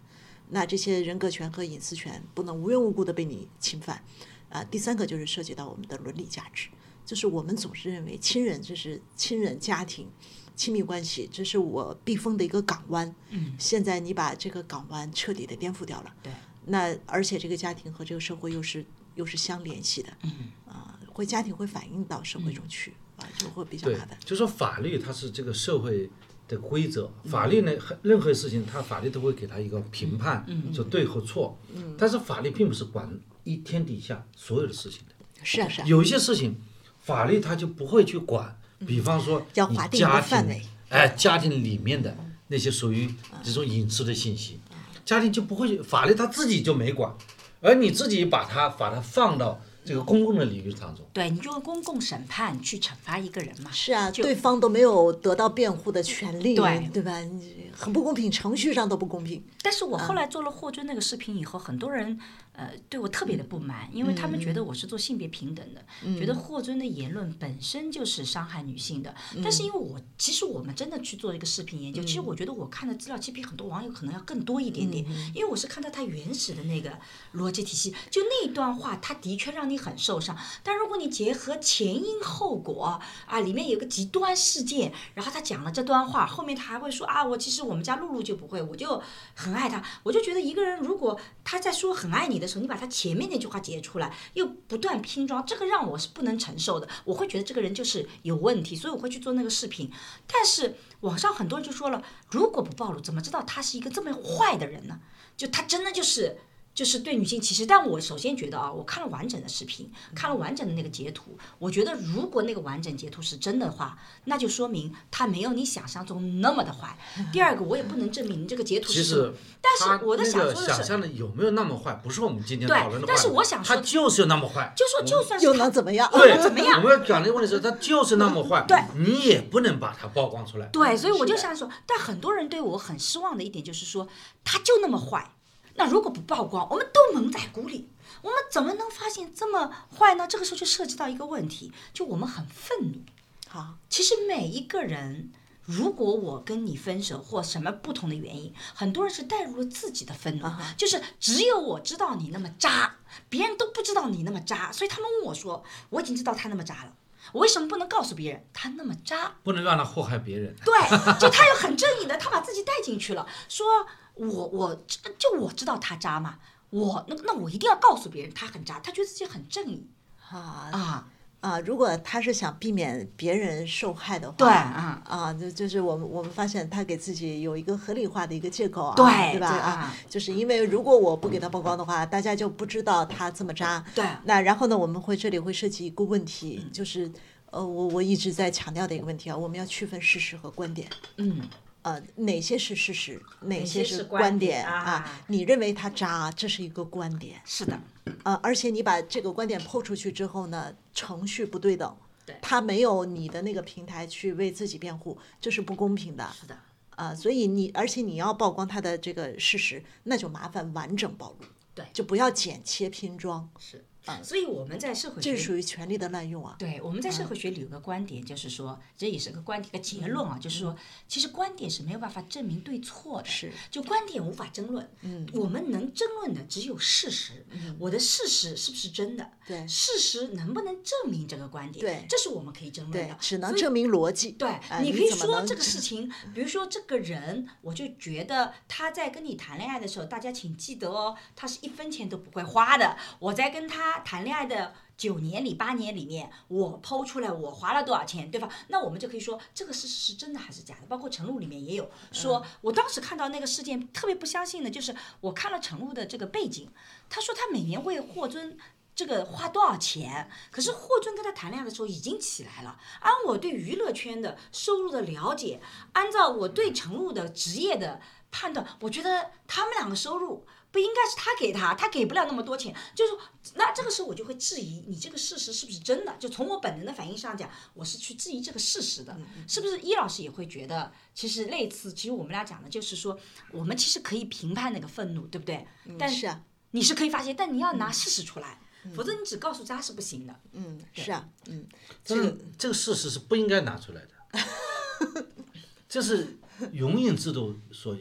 [0.49, 4.03] 那这些人格权和隐私权不能无缘无故的被你侵犯。
[4.49, 6.69] 啊，第三个就是涉及到我们的伦理价值，
[7.05, 10.09] 就是我们总是认为亲人这是亲人、家庭、
[10.57, 13.15] 亲密关系，这是我避风的一个港湾。
[13.31, 16.15] 嗯，现在你把这个港湾彻底的颠覆掉了。
[16.23, 16.33] 对。
[16.67, 20.17] 那而且这个家庭和这个社会又是又是相联系的。
[20.23, 20.33] 嗯。
[20.67, 26.09] 啊，会家庭会反映到社会中去，啊，就会比较对麻烦。，就说法律它是这个社会
[26.49, 31.59] 的规则，法律呢，很任何事情它法律都会给它一个评判，说对和错。
[31.97, 33.09] 但是法律并不是管
[33.45, 35.87] 一天底下所有的事情的，是啊是啊。
[35.87, 36.57] 有一些事情
[37.01, 42.17] 法律它就不会去管，比方说你家庭，哎，家庭里面的
[42.49, 44.61] 那些属于这种隐私的信息，
[45.05, 47.15] 家庭就不会法律它自己就没管，
[47.61, 51.05] 而你自己把它把它放到这个公共的领域当中。
[51.13, 53.71] 对，你就用公共审判去惩罚一个人嘛。
[53.71, 57.19] 是啊，对方都没有得到辩护的权利，对对吧？
[57.21, 59.45] 你很不公平，程序上都不公平。
[59.63, 62.19] 但是我后来做了霍尊那个视频以后，很多人
[62.55, 65.85] 呃对我特别的不满，因为他们觉得我是做性别平等的，
[66.19, 69.15] 觉得霍尊的言论本身就是伤害女性的。
[69.43, 76.99] 但是因为我其实我们真的去做一个视频研究，其实我觉得我看的资料其实比很多网友可能要更多一点点，因为我是看到他原始的那个
[77.35, 80.37] 逻辑体系，就那段话，他的确让你很受伤。
[80.63, 89.03] 但如果你结合前因后果啊，里面有个极端事件，然后他讲了这段话，后面他还会说啊，我其实我们家露露就不会，我就
[89.35, 89.83] 很爱他。
[90.05, 96.89] 我就觉得一个人如果他在说很爱你的时候，你把他前面那句话截出来，又不断拼装，这个让我是不能承受的。
[97.05, 99.91] 我会觉得这个人就是有问题，所以我会去做那个视频。
[100.27, 105.01] 但是网上很多人就说了，如果不暴露，怎么知道他是一个这么坏的人呢？
[105.37, 106.39] 就他真的就是。
[106.75, 116.99] 就是对女性歧视，但我首先觉得啊，我看了完整的视频，看了完整的那个截图，我觉得如果那个完整截图是真的话，那就说明他没有你想象中那么的坏。
[117.33, 123.07] 第二个，我也不能证明你这个截图是其实，但是我的想想说的是，想象的有没有那么坏，不是我们今天讨论的对。
[123.07, 124.73] 但是我想说他就是那么坏。
[124.75, 126.11] 就说就算是又能怎么样？
[126.11, 130.67] 对，怎么样我们要讲的问题是，他就是那么坏，对你也不能把它曝光出来。
[130.67, 134.09] 对，所以我就想说，但很多人对我很失望的一点就是说，
[134.43, 135.31] 他就那么坏。
[135.75, 137.89] 那如果不曝光，我们都蒙在鼓里，
[138.23, 140.27] 我们怎么能发现这么坏呢？
[140.29, 143.01] 这个时候就涉及到一个问题，就我们很愤怒。
[143.49, 145.33] 好，其实每一个人，
[145.65, 152.97] 如果我跟你分手或什么不同的原因，很多人是带入了自己的愤怒，就是只有我知道你那么渣，
[153.29, 156.93] 别人都不知道你那么渣，所以他们问我说，我已经知道他那么渣了，
[157.33, 159.37] 我为什么不能告诉别人他那么渣？
[159.43, 160.55] 不能让他祸害别人。
[160.65, 160.75] 对，
[161.19, 166.39] 就他又很正义的，他把自己带进去了，说我我就就我知道他渣嘛，
[166.71, 169.87] 我那那我一定要告诉别人他很渣，他觉得自己很正义
[170.31, 171.09] 啊啊，
[171.41, 171.61] 啊！
[171.61, 179.49] 如果他是想避免别人受害的话，对啊啊，就就是我们我们发现他给自己有一个合理化的一个借口啊，对对吧？
[179.49, 183.85] 啊就是因为如果我不给他曝光的话，大家就不知道他这么渣。
[183.95, 187.11] 对那然后呢，我们会这里会涉及一个问嗯题，就是
[187.51, 190.89] 呃，我我一直在强调的一个问题啊，我们要区分事实和观点。
[191.19, 191.41] 嗯。
[191.85, 195.23] 呃，哪些是事实，哪些是观观点点啊。
[195.27, 197.39] 你认为他渣，这是一个观点。
[197.45, 197.79] 是的，
[198.23, 201.95] 呃，而且你把这个观点抛出去之后呢，程序不对等，
[202.25, 202.35] 对。
[202.41, 206.27] 他没有你的那个平台去为自己辩护，这是不公平的。
[206.41, 206.59] 是的，
[206.97, 211.85] 啊、所以你而且你要曝光他的这个事实，那就麻烦完整暴露，对。
[211.93, 213.84] 就不要剪切拼装，是
[214.23, 216.57] 所以我们在社会这是属于权力的滥用啊。
[216.59, 220.77] 对，我们在社会学里有个观点，就是说，这也是个观点，一个结论啊，就是说，
[221.09, 223.53] 其实观点是没有办法证明对错的，是。
[223.71, 227.77] 就观点无法争论，嗯，我们能争论的只有事实，嗯。
[227.79, 229.67] 我的事实是不是真的，对。
[229.67, 232.07] 事实能不能证明这个观点，对。
[232.09, 234.33] 这是我们可以争论的，，只能证明逻辑。
[234.33, 242.97] 对，啊你可以说这个事情， 比如说这个人，我就觉得他在跟你谈恋爱的时候，大家请记得哦，他是一分钱都不会花的。
[243.19, 248.49] 我在跟他他谈恋爱的九年里、八年里面，我剖出来我花了多少钱，对吧？
[248.69, 250.87] 那我们就可以说这个事实是真的还是假的。
[250.89, 256.69] 包括陈露里面也有说，我当时看到那个事件特别不相信的，就是我看了陈露的这个背景，
[257.09, 258.59] 他说他每年为霍尊。
[258.97, 260.31] 这个花多少钱？
[260.53, 262.79] 可是霍尊跟他谈恋爱的时候已经起来了。
[263.01, 265.61] 按我对娱乐圈的收入的了解，
[265.95, 272.75] 按照我对陈露的职业的判断，我觉得他们两个收入不应该是他给他，他给不了那么多钱。
[272.97, 273.13] 就是，
[273.55, 276.13] 那这个时候我就会质疑你这个事实是不是真的？
[276.19, 279.79] 就从我本能的反应上讲，我是去质疑这个事实的，是不是？
[279.79, 283.17] 伊老师也会觉得，其实类似，其实我们俩讲的就是说，
[283.53, 285.65] 我们其实可以评判那个愤怒，对不对？
[285.97, 288.59] 但是啊，你是可以发现，但你要拿事实出来。
[288.95, 290.41] 否则你只告诉他是不行的。
[290.53, 291.67] 嗯，是啊，嗯，
[292.05, 295.27] 这个这个事实是不应该拿出来的，
[295.89, 296.37] 这是
[296.73, 297.97] 永远制度所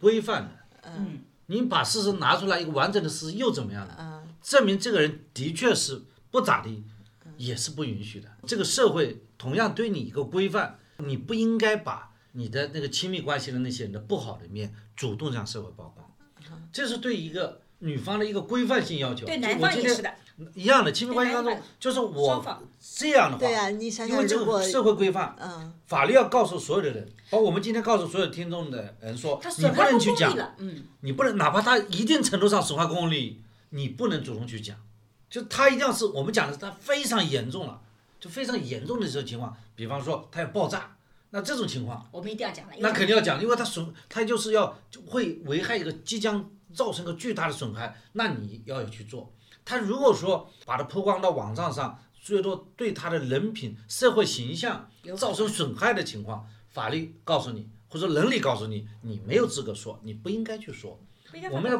[0.00, 0.90] 规范的。
[0.96, 4.22] 嗯，你把事实拿出来一个完整的事实又怎么样呢？
[4.40, 6.84] 证明这个人的确是不咋地，
[7.36, 8.28] 也是不允许的。
[8.46, 16.14] 这个社会同样对你一个规范，你不应该把你的那个亲密关系的那些人的不好的一面主动向社会曝光，
[16.72, 17.60] 这是对一个。
[17.80, 20.12] 女方的一个规范性要求，对男方也是的，
[20.54, 22.44] 一样的亲密关系当中，就是我
[22.80, 34.76] 这样的话，对呀，你想想，因为这个社会规范，嗯，法律要告诉所有的人，包括我们今天告诉所有听众的人说，你不能去讲，嗯，你不能，哪怕他一定程度上损害公共利益，你不能主动去讲，
[35.28, 37.80] 就他一定要是我们讲的是他非常严重了，
[38.20, 40.96] 就非常严重的这种情况，比方说他要爆炸，
[41.30, 46.48] 那这种情况，我们一定要讲了，那肯定要讲，因为他损，他就是要会危害一个即将。
[46.74, 49.32] 造成个巨大的损害，那你要有去做。
[49.68, 60.98] 他如果说把它曝光到网站上，最多对他的人品、社会形象造成损害的情况，法律告诉你，或者伦理告诉你，你没有资格说，你不应该去说。
[61.52, 61.76] 我们要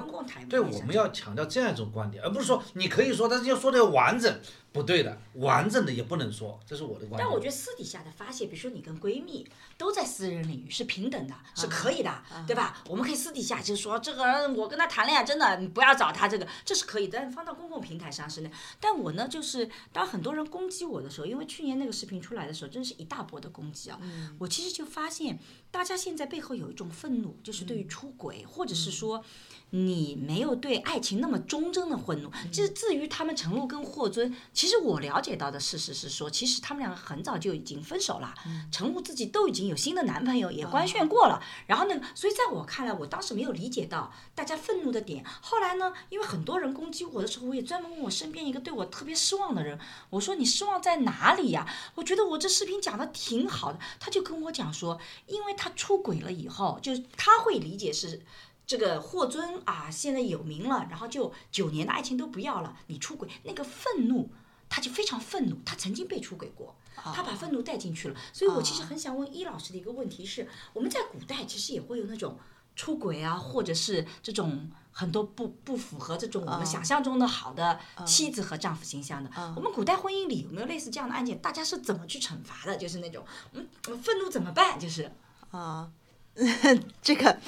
[0.50, 4.38] 对，我们要强调这样一种观点，而不是说你可以说，但是要说的要完整。
[4.72, 7.18] 不对的，完整的也不能说，这是我的观点。
[7.18, 12.82] 但我觉得私底下的发泄，比如说你跟闺蜜都在私人领域是平等的，是可以的，对吧？
[12.88, 17.18] 我们可以私底下就说这个人我跟他谈恋爱，真的你不要找他，这个这是可以的。
[17.18, 18.50] 但放到公共平台上是那。
[18.78, 23.98] 但我呢，就是当很多人攻击我的时候，因为去年那个视频出来的时候，真是一大波的攻击啊。
[24.38, 25.38] 我其实就发现，
[25.72, 29.24] 大家现在背后有一种愤怒，就是对于出轨，或者是说
[29.70, 32.30] 你没有对爱情那么忠贞的愤怒。
[32.50, 34.34] 至至于他们陈露跟霍尊。
[34.52, 38.34] 其实我了解到的事实是说，其实他们两个很早就已经分手了，
[38.72, 41.42] 陈露自己都已经有新的男朋友，也官宣过了。
[41.66, 45.24] 然后呢，所以在我看来，我当时没有理解到大家愤怒的点。
[45.40, 49.78] 后来呢，因为很多人攻击我的时候，我也专门问我身边一个对我特别失望的人，
[50.10, 51.68] 我说你失望在哪里呀？
[51.94, 53.78] 我觉得我这视频讲的挺好的。
[54.00, 58.22] 他就跟我讲说，因为他出轨了以后，就是他会理解是。
[58.68, 64.30] 这个霍尊啊，现在有名了，然后就九年的爱情都不要了，你出轨那个愤怒。
[64.70, 68.14] 他就非常愤怒，他曾经被出轨过，他把愤怒带进去了。
[68.34, 72.38] 所以我其实很想问伊老师的一个问题是：我们在古代其实也会有那种
[72.76, 79.30] 出轨啊，或者是这种很多不不符合这种我们想象中的好的妻子和丈夫形象的。
[79.56, 81.40] 我们古代婚姻里有没有类似这样的案件？
[81.40, 82.76] 大家是怎么去惩罚的？
[82.76, 83.66] 就是那种，嗯，
[84.02, 84.78] 愤怒怎么办？
[84.78, 85.10] 就是
[85.50, 85.90] 啊，
[87.00, 87.38] 这个。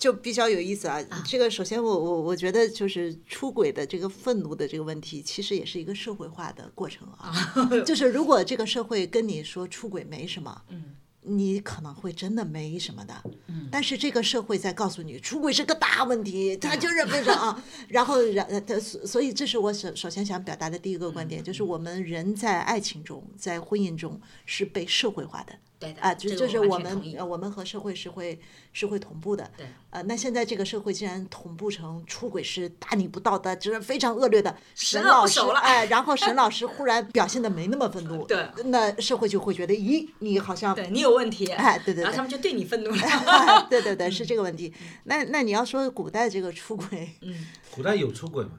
[0.00, 0.98] 就比较有意思啊！
[1.26, 7.30] 这个首先，我我我觉得就是出轨的这个愤怒的这个问题，其实也是一个社会化的过程啊。
[7.84, 13.14] 就是如果这个社会跟你说出轨没什么，嗯，你可能会真的没什么的。
[13.48, 17.62] 嗯，但是这个社会在告诉你出轨是个大问题，他就是为什么？
[17.88, 25.52] 然后然他所所以这是我首首先想表达的第一个观点，就是我们人在爱情中，在婚姻中是被社会化的。
[26.00, 28.38] 啊，就就是我们呃，我们和社会是会
[28.72, 29.50] 是会同步的。
[29.56, 29.66] 对。
[29.90, 34.54] 呃，那现在这个社会既然同步成出轨是大逆不道的，就是非常恶劣的。
[34.74, 38.24] 沈老师，哎，然后沈老师忽然表现的没那么愤怒。
[38.26, 38.46] 对。
[38.66, 41.46] 那社会就会觉得，咦，你好像对你有问题。
[41.46, 42.04] 哎，对对。
[42.04, 43.66] 然后他们就对你愤怒了。
[43.70, 44.72] 对对对， 是这个问题。
[45.04, 48.50] 那那你要说古代这个出轨，嗯，古代有出轨吗？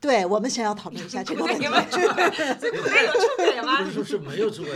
[0.00, 1.66] 对，我们先要讨论一下这个问题。
[1.68, 3.82] 没有出轨吗？
[3.82, 4.72] 不是说是没有出轨。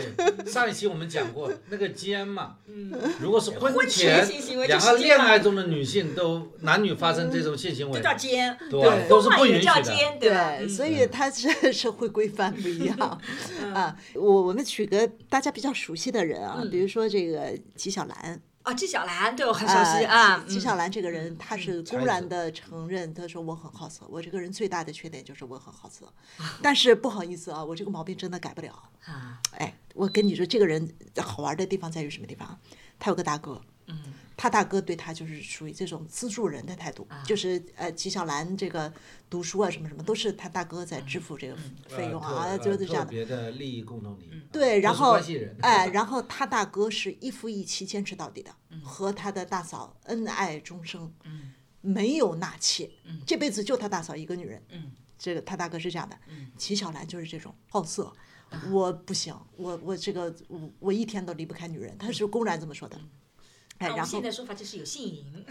[0.46, 4.28] 上一期我们讲过那个奸嘛，嗯，如果是婚前
[4.68, 10.18] 两个恋爱中的女性都男女发生这种性行为，叫奸，对，都是不允许的。
[10.20, 12.96] 对，所以它是 社会规范不一样
[13.72, 13.96] 啊。
[14.14, 18.40] 我我们举个大家比较熟悉的人啊，比如说这个纪晓岚。
[18.64, 20.42] 啊，纪晓岚对我很熟悉啊。
[20.48, 26.10] 纪晓岚这个人，他是公然的承认，他说我很好色，我这个人最大的缺点就是我很好色，
[26.62, 28.72] 但是不好意思啊，我这个毛病真的改不了
[29.04, 29.38] 啊。
[29.58, 32.58] 哎，我跟你说，这个人好玩的地方在于什么地方？
[32.98, 38.92] 他有个大哥，嗯，他大哥对他就是属于这种资助人的态度，就是呃纪晓岚这个
[39.28, 41.56] 读书啊什么什么都是他大哥在支付这个
[41.88, 43.10] 费用啊，呃就是这样的。
[43.10, 44.30] 别的利益共同体。
[44.50, 45.18] 对，然后
[45.60, 51.12] 哎，然后他大哥是一夫一妻坚持到底的，和他的大嫂恩爱终生，
[51.80, 52.90] 没有纳妾，
[53.26, 54.62] 这辈子就他大嫂一个女人。
[55.16, 56.18] 这个他大哥是这样的，
[56.56, 58.12] 纪晓岚就是这种好色。
[58.70, 62.96] 我不行，我我这个我我一天都离不开女人，他是公然这么说的。
[63.78, 65.24] 哎，然后按我们现在说法就是有性瘾，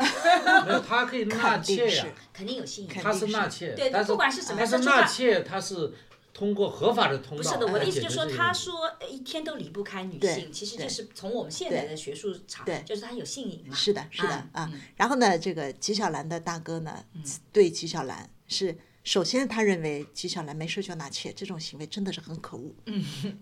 [0.65, 2.89] 没有，他可以纳肯定妾呀是，肯定有性瘾。
[2.89, 5.93] 肯他是纳妾，对但不管是什么但是样就他纳妾他是
[6.33, 7.43] 通过合法的通道。
[7.43, 13.75] 不是的，我的意思就是说，他说呃一天都离不开女性，其实就是从我们现在的学术场对，就是他有性瘾嘛。
[13.75, 14.71] 是的，是的啊啊。
[14.95, 17.03] 然后呢，这个纪晓岚的大哥呢，
[17.51, 22.73] 对纪晓岚是首先他认为纪晓岚没事就纳妾这种行为真的是很可恶，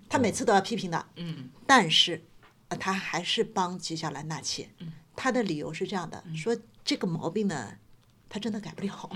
[0.10, 1.06] 他每次都要批评的，
[1.67, 2.20] 但是
[2.71, 4.69] 呃他还是帮纪晓岚纳妾。
[5.15, 7.73] 他的理由是这样的，说这个毛病呢，
[8.27, 9.10] 他真的改不了。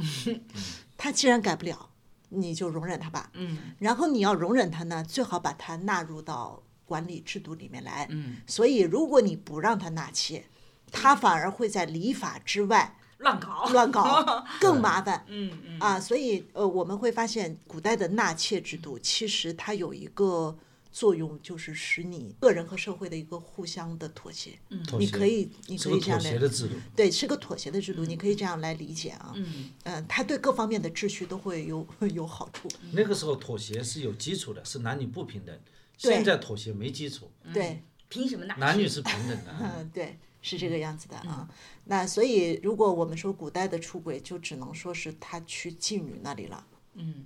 [0.98, 1.90] 他既然改不了，
[2.30, 3.32] 你就容忍他吧。
[3.34, 8.06] 嗯然后你要容忍他呢，最好把他纳入到管理制度里面来。
[8.12, 10.46] 嗯所以如果你不让他纳妾，
[10.92, 15.24] 他反而会在礼法之外乱搞，乱搞， 更麻烦。
[15.28, 20.56] 嗯嗯啊，所以呃，我们会发现古代的纳妾制度其实它有一个
[20.96, 24.58] 作用，就是使你个人和社会的一个互相的妥协。
[24.70, 26.76] 嗯你可以，你可以这样来协的制度。
[26.96, 29.34] 对，是个妥协的制度，你可以这样来理解啊。
[29.36, 32.70] 嗯，嗯，它对各方面的秩序都会有 有好处。
[32.94, 35.54] 那个时候妥协是有基础的，是男女不平等。
[35.98, 38.60] 现在妥协没基础，对，凭什么纳妾？
[38.62, 39.54] 男女是平等的。
[39.60, 41.50] 嗯，对，是这个样子的啊。
[41.84, 46.66] 那所以，如果我们说古代的出轨，就只能说是他去妓女那里了。
[46.94, 47.26] 嗯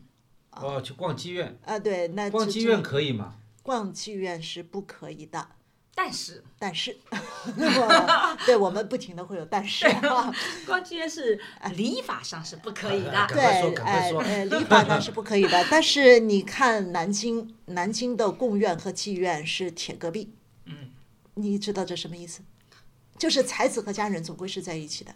[0.53, 3.35] 哦，去逛妓院，啊，对，那逛妓院可以吗？
[3.69, 5.47] 逛妓院是不可以的。
[5.93, 6.97] 但是但是，
[7.45, 10.33] 我 对我们不停的会有但是啊，
[10.65, 11.39] 逛妓院是
[11.75, 13.27] 礼法上是不可以的。
[13.27, 15.63] 对，哎呃，礼法上是不可以的。
[15.69, 20.33] 但是你看南京，南京的贡院和妓院是铁隔壁，
[20.65, 20.89] 嗯，
[21.35, 22.41] 你知道这什么意思？
[23.19, 25.13] 就是才子和佳人总归是在一起的。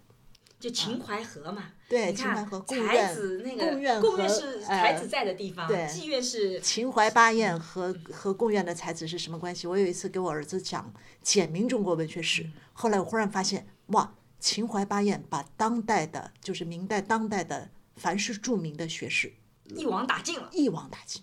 [0.64, 9.68] 就秦淮河嘛，对秦淮河贡才院子那个贡院贡院是呃才子在的地方，对妓院是秦淮八艳和和贡院的才子是什么关系？
[9.68, 19.34] 我有一次给我儿子讲简明中国文学史，后来我忽然发现，哇，秦淮八艳把当代的，就是明代当代的凡是著名的学士
[19.66, 21.22] 一网打尽了，一网打尽，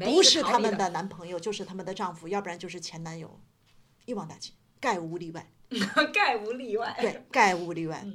[0.00, 3.38] 不是他们的男朋友，就是他们的丈夫，要不然就是前男友，
[4.06, 5.52] 一网打尽，概无例外。
[6.14, 6.96] 概无例外。
[7.00, 8.06] 对，概无例外。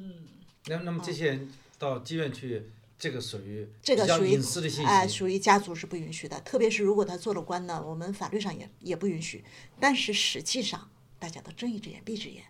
[0.65, 2.69] 那那么这些人到妓院去，
[2.99, 4.85] 这个属于这个属于隐私的信息。
[4.85, 6.39] 哎、属于家族是不允许的。
[6.41, 9.43] 特别是如果他做了官呢，我们法律上也也不允许。
[9.79, 12.43] 但是实际上，大家都睁一只眼闭一只眼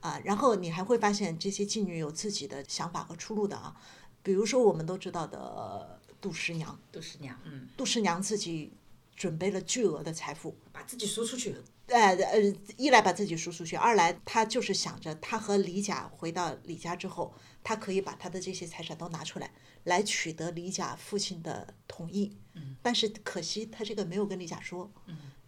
[0.00, 0.20] 啊。
[0.24, 3.76] 然后你还会发现这些妓女有自己的想法和出路的啊。
[4.24, 8.72] 比如说我们都知道的呃杜十娘，杜十娘，嗯，杜十娘自己
[9.14, 11.56] 准备了巨额的财富，把自己赎出去，
[11.88, 19.50] 呃呃，一来把自己赎出去，二来他就是想着他和李甲回到李家之后，他可以把他的这些财产都拿出来，
[19.84, 22.36] 来取得李甲父亲的同意。
[22.82, 24.90] 但是可惜他这个没有跟李甲说。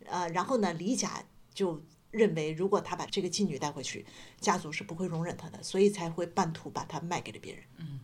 [0.07, 4.05] 呃，然后呢，李甲就认为如果他把这个妓女带回去，
[4.39, 7.65] 家族是不会容忍他的，所以才会半途把她卖给了别人。
[7.79, 8.01] 嗯，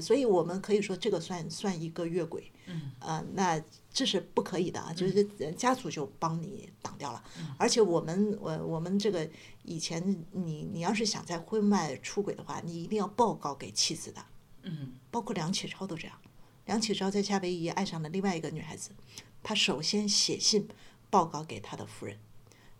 [0.00, 2.50] 所以我们可以说这个算算一个越轨。
[2.66, 7.22] 嗯，呃，那这是不可以的啊，就是呃家族就帮你挡掉了。
[7.58, 9.28] 而且我们我我们这个
[9.64, 14.24] 以前你你要是想在婚外出轨的话，你一定要报告给妻子的。
[14.62, 16.16] 嗯，包括梁启超都这样。
[16.66, 18.90] 梁启超在夏威夷爱上了另外一个女孩子，
[19.42, 20.68] 他首先写信
[21.10, 22.16] 报告给他的夫人，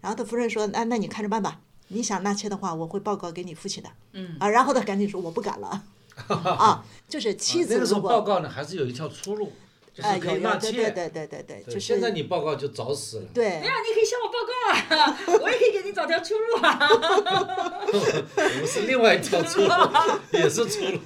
[0.01, 5.85] 然后他夫人说：“那那你看着办吧，你想纳妾的话，我会报告给你父亲的。”嗯啊，然后他赶紧说：“我不敢了。”
[6.29, 9.53] 啊，就是妻子那个时候如果报告呢，还是有一条出路，
[9.95, 10.73] 就呃是可以有有对纳妾。
[10.73, 13.25] 对对对对对，对就是现在你报告就早死了。
[13.35, 14.53] 对没有，你可以向我报告
[14.97, 16.79] 啊，我也可以给你找条出路啊。
[18.63, 19.69] 我是另外一条出路，
[20.33, 20.99] 也是出路。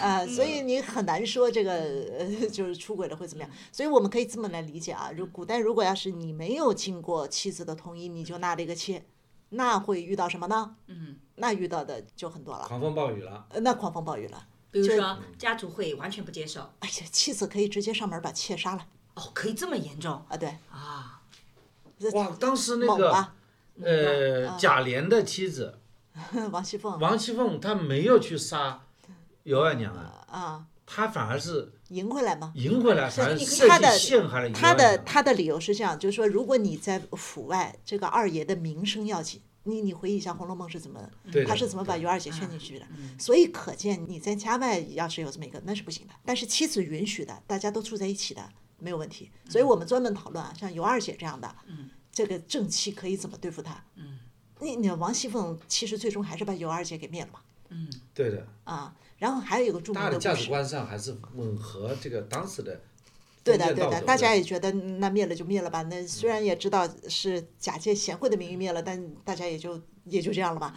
[0.00, 1.72] 啊，所以你很难说这个
[2.18, 3.50] 呃，就是出轨了会怎么样。
[3.72, 9.04] 所以我们可以这么来理解啊，如古代如果要是你没有经过妻子的同意，你就纳了一个妾，
[9.52, 10.76] 那会遇到什么呢？
[10.86, 14.46] 嗯，那遇到的就很多了，狂风暴雨了，呃那狂风暴雨了。
[14.70, 18.86] 比如说家族会完全不接受，哎呀，妻子可以直接上门把妾杀了。
[19.14, 20.24] 哦，可以这么严重？
[20.28, 20.36] 啊！
[20.36, 21.20] 对，啊？
[22.14, 23.28] 哇，当时那个？
[23.82, 25.78] 呃贾琏的妻子
[26.52, 26.98] 王熙凤。
[27.00, 28.82] 王熙凤，她没有去杀
[29.44, 32.52] 尤二娘啊，啊，她反而是赢回来吗？
[32.54, 34.98] 赢回来，反而他的陷害了尤他的。
[34.98, 41.00] 他的理由是这样，就是说，如果你在府外，这个二爷的名声要紧，你你回忆一下《红楼梦》是怎么
[41.46, 42.86] 他是怎么把尤二姐劝进去的？
[43.18, 46.12] 所以可见你在家外要是有这么一个，那是不行的。
[46.26, 48.46] 但是妻子允许的，大家都住在一起的，
[48.78, 49.30] 没有问题。
[49.48, 51.54] 所以我们专门讨论啊，像尤二姐这样的，
[52.12, 53.82] 这个正妻可以怎么对付她？
[54.60, 57.40] 你你王熙凤其实最终还是把尤二姐给灭了嘛？
[58.12, 62.80] 对的，啊，然后还有一个著名大的价值观上还是吻合这个当时的
[63.44, 65.80] 对的对的，大家也觉得那灭了就灭了吧。
[65.82, 70.74] 那虽然也知道是假借贤惠的名义灭了，但大家也就也就这样了吧。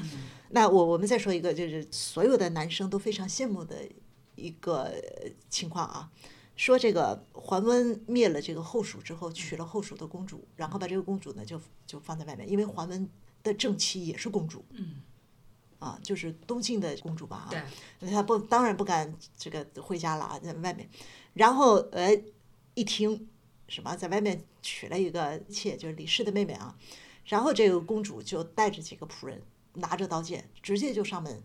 [0.50, 3.78] 那我我们再说一个，就是所有的男生都非常羡慕的
[4.36, 6.12] 一个呃情况啊，
[6.56, 13.10] 说这个桓温灭了这个后蜀之后，娶了后蜀的公主，然后把这个公主呢就就放在外面，因为桓温
[13.42, 14.64] 的正妻也是公主。
[15.80, 17.52] 啊，就是东晋的公主吧啊，
[18.00, 20.90] 对她不当然不敢这个回家了啊，在外面，
[21.34, 22.10] 然后呃
[22.74, 23.28] 一听
[23.68, 26.76] 什么在外面娶了一个妾，就是李氏的妹妹啊，
[27.26, 29.42] 然后这个公主就带着几个仆人，
[29.74, 31.42] 拿着刀剑，直接就上门，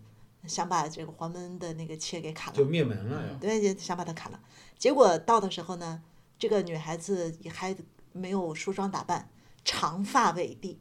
[0.46, 2.64] 想把这个黄门的那个妾给砍了就。
[2.64, 3.34] 灭门了要。
[3.38, 4.40] 对，想把她砍了。
[4.78, 6.02] 结果到的时候呢，
[6.38, 7.76] 这个女孩子也还
[8.12, 9.28] 没有梳妆打扮，
[9.64, 10.78] 长发委地，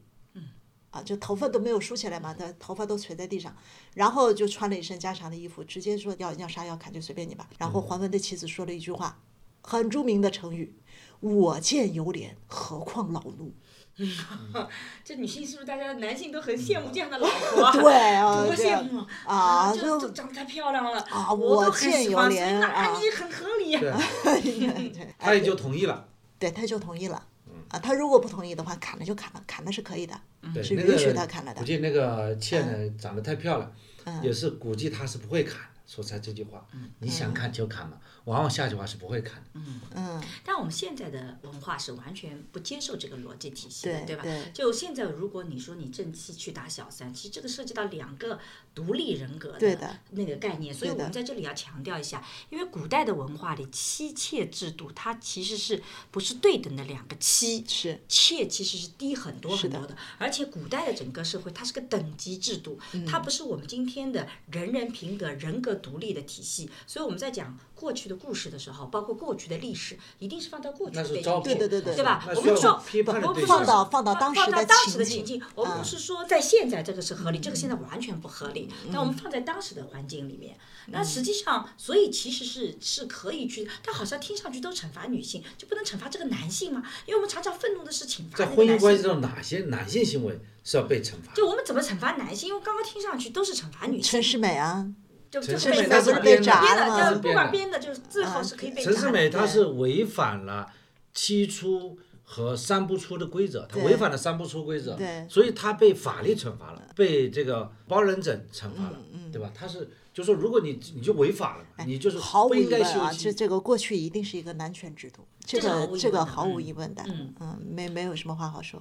[0.90, 3.54] 啊，就头发都没有梳起来嘛，他头发都垂在地上，
[3.94, 7.48] 然后就穿了一身家常的衣服，直接说要要杀要砍就随便你吧。
[7.58, 9.20] 然后桓温的妻子说了一句话，
[9.62, 10.74] 很著名的成语
[11.20, 13.54] ：“我见犹怜，何况老奴。
[15.04, 17.72] 这女性是不是大家男性都很羡慕这样的老婆啊？
[17.76, 23.74] 对啊多羡慕啊就长得太漂亮了啊我见犹怜所以那啊阿姨很合理。
[23.86, 26.08] 啊”对，他也就同意了。
[26.38, 27.26] 对，他就同意了。
[27.70, 30.20] 啊，他如果不同意的话，砍了就砍了，砍了是可以的，
[30.52, 31.66] 对，是允许他砍了的估。
[31.66, 33.72] 计那个倩呢长得太漂亮，
[34.04, 35.69] 嗯也是估计他是不会砍的。
[35.90, 36.64] 说出来这句话，
[37.00, 39.60] 你想砍就砍嘛，往往下句话是不会砍的。
[39.96, 44.06] 嗯，但我们现在的文化是完全不接受这个逻辑体系的，吧？
[44.06, 44.24] 对吧？
[44.54, 48.38] 就现在，如果你说你正妻去打小三，其实这个涉及到两个
[48.72, 55.82] 独立人格的那个概念，所以我们在这里要强调一下，因为古代的文化里妻妾制度，它其实是
[56.12, 57.64] 不是对等的两个妻？
[57.66, 58.00] 是。
[58.06, 63.04] 妾其实是低很多很多的，而且古代的整个社会它是个等级制度，嗯。
[63.04, 66.70] 它不是我们今天的人人平等、人格独立的体系。
[66.86, 78.68] 所以我们在讲过去的故事的时候，包括过去的历史，一定是放到过去的背景对对对对对吧我们说，我们不是放到放到当时的放到当时的情境我们啊不是说在现在这个是合理，这个现嗯在完全不合理。
[78.92, 80.56] 但我们放在当时的环境里面，
[80.86, 86.82] 那实际上，所以其实是是可以去，但好像听上去都惩罚女性，就不能惩罚这个男性吗？
[87.06, 89.10] 因为我们常常愤怒的是惩罚在婚姻关系性。
[89.10, 91.32] 中，哪些男性行为是要被惩罚？
[91.34, 92.48] 就我们怎么惩罚男性？
[92.48, 94.86] 因为刚刚听上去都是惩罚女性陈，世美啊，
[95.30, 99.46] 就就陈世是被美她不是被炸了吗编的，就不管编的，就是最后是可以被陈世美炸的。
[99.46, 100.70] 她是违反了
[101.14, 104.96] 七出和三不出的规则，他违反了三不出规则，
[105.28, 109.50] 所以他被法律惩罚了，被这个包人整惩罚了，嗯对吧？
[109.54, 118.80] 他是就说如果你你就违法了嘛，你就是哎毫无不应该疑问啊，这这个过去一定是一个男权制度，这这个这个毫无嗯疑问的，嗯嗯，没没有什么话好说。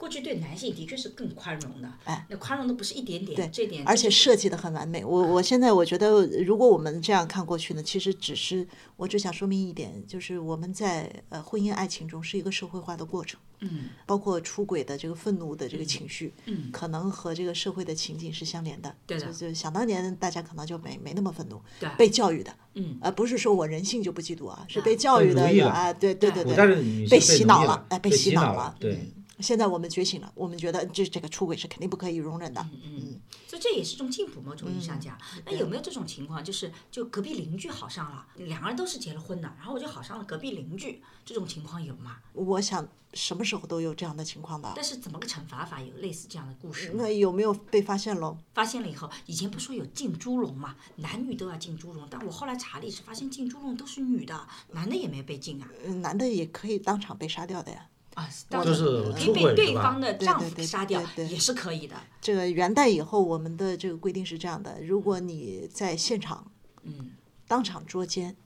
[0.00, 5.04] 过去对男性的确是更宽容的，哎，那宽容的不是一点点对，这点而且设计的很完美。
[5.04, 13.90] 我我现在我觉得，如果我们这样看过去呢，其实只是我只想说明一点，就是我们在呃婚姻爱情中是一个社会化的过程，嗯。
[14.06, 18.94] 包括出轨的这个愤怒的这个情绪，嗯，可能和这个社会的情景是相连的。
[19.06, 19.26] 对的。
[19.26, 21.90] 就是想当年大家可能就没没那么愤怒，对。
[21.98, 22.96] 被教育的，嗯。
[23.02, 29.12] 而不是说我人性就不嫉妒啊，是被教育的啊，对对对对，被洗脑了，哎，被被洗脑了，对。
[29.40, 32.60] 嗯现在我们觉醒了，我们觉得这这个出轨是肯定不可以容忍的。
[32.72, 35.16] 嗯嗯，所以这也是一种进步，某种意义上讲。
[35.36, 42.18] 嗯那有没有这种情况，就是就隔壁邻居好上了，两个人都是结了婚的，然后我就好上了隔壁邻居，这种情况有吗？
[42.34, 44.70] 我想什么时候都有这样的情况的。
[44.76, 46.96] 但是怎么个惩罚法有类似这样的故事吗？
[46.98, 48.36] 那有没有被发现喽？
[48.54, 55.68] 发现了以后，以前不说有进猪笼嘛，男女都要进猪笼，但我后来查历史发现进猪笼都是女的，男的也没被进啊。
[55.84, 57.86] 呃男的也可以当场被杀掉的呀。
[58.14, 61.96] 啊，当就是出可以被轨对方的丈夫杀掉也是可以的。
[62.20, 66.50] 这个元代以后，我们的这个规定是这样的：如果你在现场
[66.82, 67.12] 嗯
[67.46, 68.36] 当场捉奸，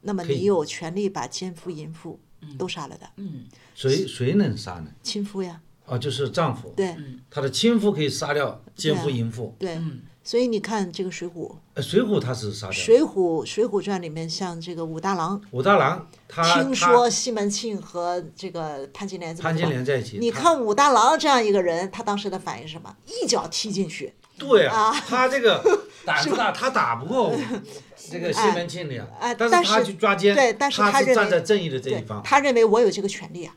[0.00, 2.18] 那么你有权利把奸夫淫妇
[2.58, 3.44] 都杀了的，嗯，
[3.74, 4.90] 谁谁能杀呢？
[5.02, 6.96] 亲夫呀，啊，就是丈夫，对
[7.30, 9.54] 他的亲夫可以杀掉奸夫淫妇。
[9.58, 9.78] 对。
[10.26, 12.72] 所以你看这个《水浒》，呃，水浒他是杀《掉。
[12.72, 13.06] 水浒》
[13.46, 22.92] 《水浒传》里面像这个武大郎，武大郎他听说西门庆和这个潘金莲怎么潘金莲在一起，你看武大郎这样一个人，他当时的反应是什么？
[23.06, 25.62] 一脚踢进去，对啊他这个
[26.04, 27.32] 胆子大，他打不过
[28.10, 29.06] 这个西门庆的呀。
[29.20, 32.20] 哎但是他去抓奸，对但是他站在正义的这一对方，。
[32.24, 33.54] 他认为我有这个权利啊。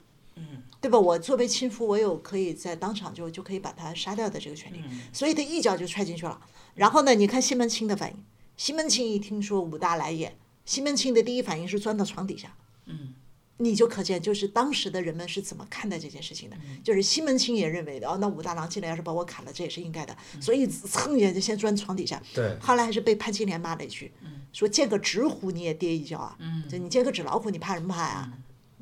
[0.81, 0.99] 对吧？
[0.99, 6.39] 我作为亲夫，我有可以在当场就就可以把他杀掉的这个权利，所以他一脚就踹进去了。
[6.75, 8.23] 然后呢，你看西门庆的反应，
[8.55, 12.55] 西门庆一听说武大来也，西门庆的第一反应是钻到床底下。
[12.85, 13.13] 嗯。
[13.61, 16.55] 你就可见，就是当时的人们是怎么看待这件事情的。
[16.81, 22.23] 就是西门庆也认为的，哦，那武大郎进来要是把我砍了，这也是应该的，所以蹭一下就先钻床底下。
[22.33, 24.13] 对后来还是被潘金莲骂了一句，
[24.53, 26.37] 说见个纸虎你也跌一跤啊，
[26.69, 28.31] 就你见个纸老虎你怕什么怕呀？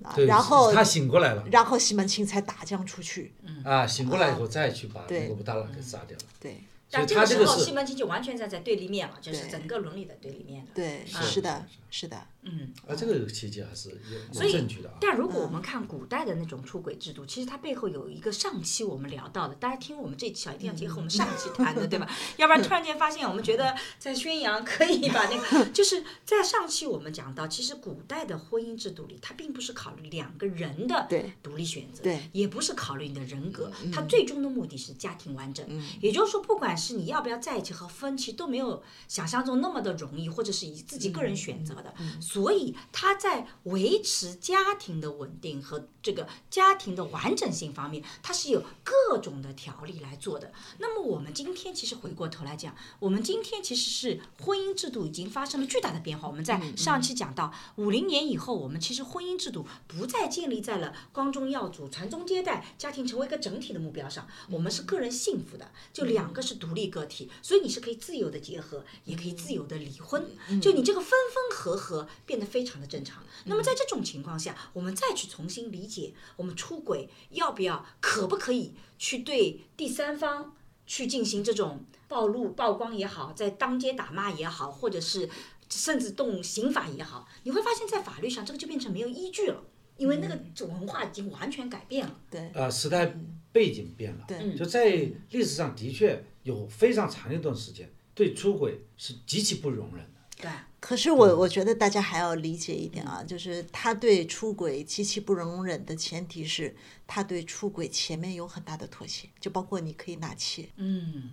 [0.03, 3.33] 啊，然后他醒过来了然后西门庆才打将出去。
[3.43, 6.23] 嗯啊，醒过来以后再去把那个武大郎给杀掉了。
[6.39, 10.71] 对但这个时候，西门庆就完全站在对立面了，就是整个伦理的对立面了。
[10.73, 12.27] 对，是是的，是的。
[12.43, 12.73] 嗯。
[12.87, 13.89] 啊，这个奇迹还是
[14.31, 14.95] 所以有有证据的啊。
[15.01, 22.09] 但如果我们看古代的那种出轨制度，其实它背后有一个上期我们聊到的，大家听我们这期啊，一定要结合我们上期谈的，对吧？
[22.37, 31.05] 要不然突然间发现我们觉得在宣扬可以把那个，就是在上期我们讲到，其实古代的婚姻制度里，它并不是考虑两个人的
[31.43, 35.67] 独立选择，对也不是考虑你的人格，它最终的目的是家庭完整。
[35.99, 41.93] 也就是说，不管是你要不要在一起和分，其实都没有想象中那么的容易，或者是以自己个人选择的。
[42.21, 50.51] 所以他在维持家庭的稳定和这个家庭的完整性方面，他是有各种的条例来做的。
[50.77, 56.27] 那么我们今天其实回过头来讲，我们今天其实是婚姻制度已经发生了巨大的变化。
[56.27, 70.25] 我们在上期讲到五零年以后，我们其实婚姻制度不再建立在了光宗耀祖、传宗接代、家庭成为一个整体的目标上，我们是个人幸福的，就两个是独立个体，所以你是可以自由的结合，也可以自由的离婚，
[70.61, 73.23] 就你这个分分合合变得非常的正常。
[73.45, 80.55] 那么在这种情况下，我们再去重新理解我们出轨要不要、可不可以去对第三方
[80.85, 85.29] 去进行这种暴露、曝光也好，在当街打骂也好，或者是
[85.69, 89.63] 甚至动刑法也好，你会发现在法律上这个就变成没有依据了，
[89.97, 92.19] 因为那个文化已经完全改变了。
[92.31, 92.51] 对。
[92.53, 93.13] 呃，时代
[93.51, 94.55] 背景变了，对。
[94.55, 94.89] 就在
[95.31, 100.11] 历史上的确有非常长一段时间，对出轨是极其不容忍的。
[100.39, 106.75] 对，可是我我觉得大家还要理解一点啊，就是他对出轨极其不容忍的前提是
[107.07, 111.31] 他对出轨前面有很大的妥协，就包括你可以纳妾，嗯，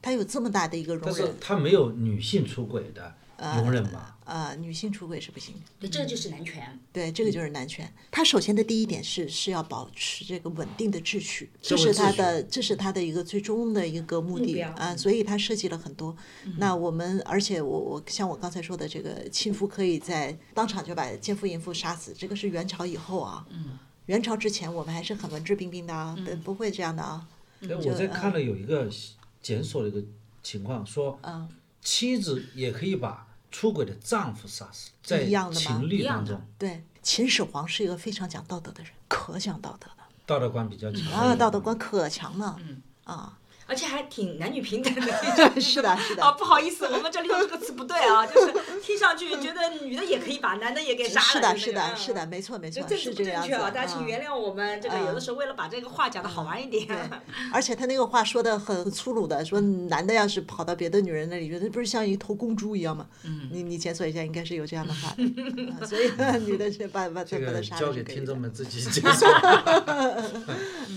[0.00, 1.34] 他有这么大的一个容但是忍。
[1.40, 4.18] 他没有女性出轨的容忍吧？
[4.24, 6.80] 呃，女性出轨是不行的，对，这个就是男权。
[6.92, 7.88] 对，这个就是男权。
[8.10, 16.16] 他首先的第一点是是要保持这个稳定的秩序，这是他的这是他的一个最终的一个目的标啊，所以他设计了很多。
[16.56, 23.46] 那我们而且我我像我刚才说的，这个亲夫可以在当场就把奸夫淫妇杀死，这个是元朝以后啊。
[23.50, 27.26] 嗯元朝之前我们还是很文质彬彬的啊，不不会这样的啊。
[27.60, 28.88] 哎，我在看了有一个
[29.42, 30.00] 检索的一个
[30.44, 31.48] 情况，说嗯
[31.86, 41.12] 妻子也可以把出轨的丈夫杀死，在情侣一样的当中，对，秦始皇是一个非常讲道德的人，可讲道德了道德观比较强。
[41.12, 42.58] 啊，道德观可强了。
[43.04, 45.02] 啊，而且还挺男女平等的。
[45.60, 46.22] 是的，是的。
[46.22, 48.52] 啊，不好意思，我们这里用这个词不对啊， 就是
[48.82, 51.26] 听上去觉得女的也可以把男的也给杀了。
[51.26, 53.48] 是的，是的，是的，没错，没错，是这样子。
[53.48, 54.80] 正确啊，大家请嗯原谅我们。
[54.80, 56.86] 这个有的时候为了把这个话讲的好玩一点。
[56.86, 56.96] 对，
[57.52, 63.06] 而且他那个话说的很粗鲁的，说男的要是跑到别的女人那里去，那不是像一头公猪一样吗？
[63.24, 65.14] 嗯，你你检索一下，应该是有这样的话
[65.86, 66.10] 所以
[66.44, 69.24] 女的是把把这把他杀了交给听众们自己解释。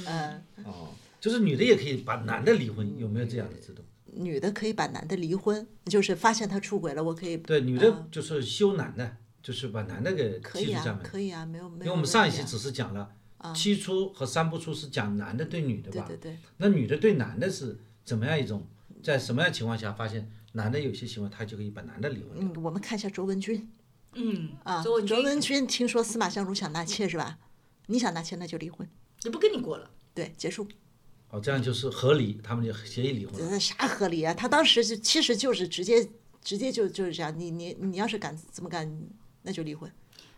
[0.06, 0.90] 嗯，哦，
[1.20, 3.84] 就是女的也可以把男的离婚，有没有这样的制度？
[4.14, 11.04] 女的可以把男的离婚，就是发现他出轨了，我可以对，女的就是休男的，就是把男的给踢出家门。
[11.04, 11.84] 可以啊，没有没有。
[11.84, 13.12] 因为我们上一期只是讲了
[13.54, 16.06] 七出和三不出是讲男的对女的吧？
[16.08, 18.66] 对对对，那女的对男的是怎么样一种？
[19.02, 22.32] 在什么样情况下发现男的有些行为，他就可以把男的离婚？
[22.40, 23.72] 嗯，我们看一下卓文君
[24.14, 27.38] 嗯，啊，卓文君，卓文君听说司马相如想纳妾是吧？
[27.86, 28.86] 你想纳妾那就离婚，
[29.24, 29.90] 你不跟你过了。
[30.14, 30.68] 对，结束。
[31.32, 33.60] 哦，这样就是合理，他们就协议离婚了。
[33.60, 34.34] 啥合理啊？
[34.34, 36.10] 他当时是其实就是直接
[36.44, 38.92] 直接就就是这样，你你你要是敢这么干，
[39.44, 39.92] 那就离婚。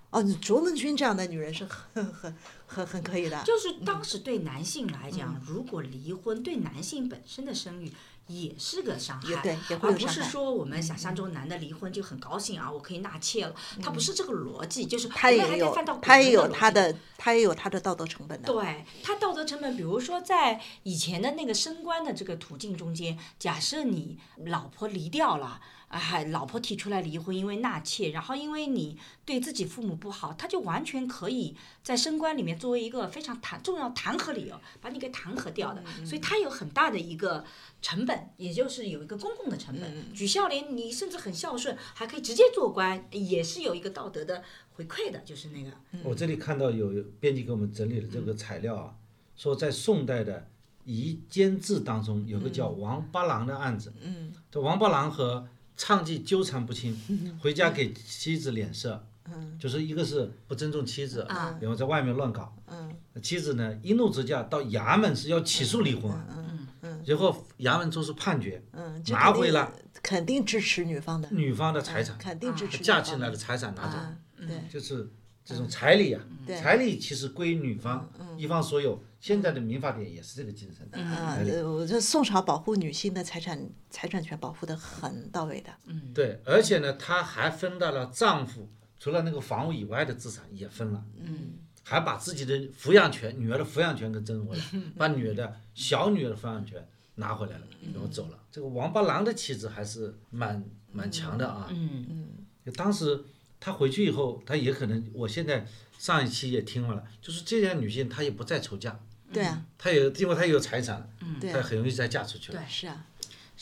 [0.10, 2.36] 哦，卓文君这样的女人是很很
[2.66, 3.42] 很很可以的。
[3.46, 7.90] 就是当时对男性来讲，如果离婚，对男性本身的声誉
[8.32, 18.52] 也是个伤害，也对也会而不是说我们想象中男的离婚就很高兴啊，我可以纳妾了，他不是这个逻辑，就是他也有他也有他的他也有他的道德成本的。
[18.52, 25.60] 对他道德成本，比如说在以前的那个升官的这个途径中间，假设你老婆离掉了。
[25.92, 35.84] 哎，老婆提出来离婚，因为纳妾，然后因为你对自己父母不好，他就完全可以在升官里面作为一个非常弹重要弹劾理由，把你给弹劾掉的。
[36.06, 37.44] 所以他有很大的一个
[37.82, 40.14] 成本，也就是有一个公共的成本。
[40.14, 45.72] 举孝廉，你甚至很孝顺，还可以直接做官，也是有一个道德的回馈的，就是那个。
[46.04, 48.96] 我这里看到有编辑给我们整理的这个材料啊，
[49.36, 50.48] 说在宋代的
[50.86, 53.94] 夷监制当中有个叫王八郎的案子。
[54.02, 54.32] 嗯。
[54.50, 55.48] 这王八郎和
[55.82, 56.96] 娼妓纠缠不清，
[57.42, 59.04] 回家给妻子脸色。
[59.26, 59.58] 嗯。
[59.58, 61.26] 就是一个是不尊重妻子，
[61.60, 62.56] 然后在外面乱搞。
[62.68, 62.96] 嗯。
[63.24, 66.12] 妻子呢一怒之下到衙门是要起诉离婚。
[66.38, 67.04] 嗯嗯。
[67.04, 68.64] 然后衙门做出判决。
[68.74, 69.02] 嗯。
[69.08, 69.74] 拿回了。
[70.04, 71.28] 肯定支持女方的。
[71.32, 72.16] 女方的财产。
[72.20, 72.78] 肯定支持。
[72.78, 73.98] 嫁进来的财产拿走。
[74.38, 74.62] 对。
[74.72, 75.10] 就是
[75.44, 78.08] 这种彩礼啊，彩礼其实归女方，
[78.38, 79.02] 一方所有。
[79.22, 80.86] 现在的民法典也是这个精神。
[81.00, 85.72] 啊，我这宋朝保护女性的财产财产权保护的很到位的。
[85.86, 86.12] 嗯。
[86.14, 88.68] 对，而且呢，他还分到了丈夫
[89.00, 91.06] 除了那个房屋以外的资产也分了。
[91.18, 91.52] 嗯。
[91.84, 94.64] 还把自己的抚养权、女儿的抚养权给争回来，
[94.98, 98.40] 把女儿的小女儿的抚养权拿回来了，然后走了。
[98.52, 101.68] 这个王八郎的妻子还是蛮蛮强的啊。
[101.72, 102.74] 嗯嗯。
[102.74, 103.24] 当时
[103.60, 105.66] 他回去以后，他也可能，我现在
[105.98, 109.00] 上一期也听了，就是这些女性她也不再愁嫁。
[109.34, 109.66] 对啊。
[109.78, 111.10] 她有，因为他有财产，
[111.40, 112.60] 对她很容易再嫁出去了。
[112.60, 113.06] 对，是啊。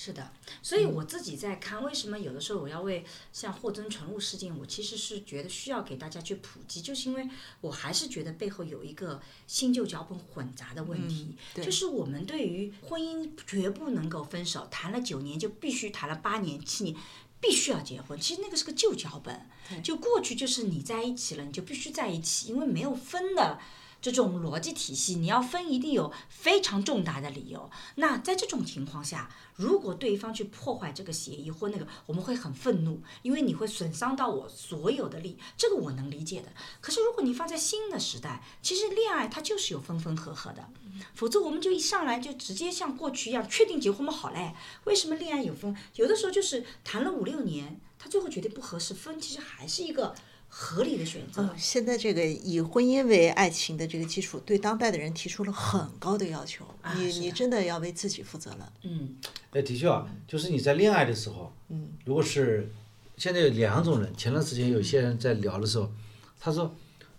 [0.02, 3.04] 是的，所以我自己在看，为什么有的时候我要为
[3.34, 7.28] 像霍尊纯露事件，我其实是觉得需要给大家去普及，就是因为
[7.60, 16.96] 我还是觉得背后有一个新旧脚本混杂的问题，就是我们对于婚姻绝不能够分手，谈了九年就必须谈了八年七年，
[17.42, 18.18] 必须要结婚。
[18.18, 19.46] 其实那个是个旧脚本，
[19.84, 23.60] 就过去就是你在一起了，你就必须在一起，因为没有分的。
[24.02, 27.70] 这种逻辑体系，你要分一定有非常重大的理由。
[27.96, 36.48] 那在这种情况下，如果对方去破坏这个协议或那个，我们会很愤怒，因为你会损伤到我所有的利，这个我能理解的。
[36.80, 40.70] 可是如果你放在新的时代，其实恋爱它就是有分分合合的，
[41.14, 44.56] 否则我们就一上来就直接像过去一样确定结婚嘛好嘞。
[44.86, 45.76] 为什么恋爱有分？
[45.96, 50.16] 有的时候就是谈了五六年，他最后觉得不合适分，其实还是一个。
[50.50, 51.50] 合理的选择。
[51.56, 56.66] 现在这个以婚姻为爱情的这个基础，对当代的人提出了很高的要求。
[56.98, 58.74] 你你真的要为自己负责了。
[58.84, 59.16] 嗯。
[59.52, 62.70] 哎，的确啊，就是你在恋爱的时候，嗯，如果是
[63.18, 65.92] 现在有两种人，前段时间有些人在聊的时候，
[66.40, 66.76] 他说，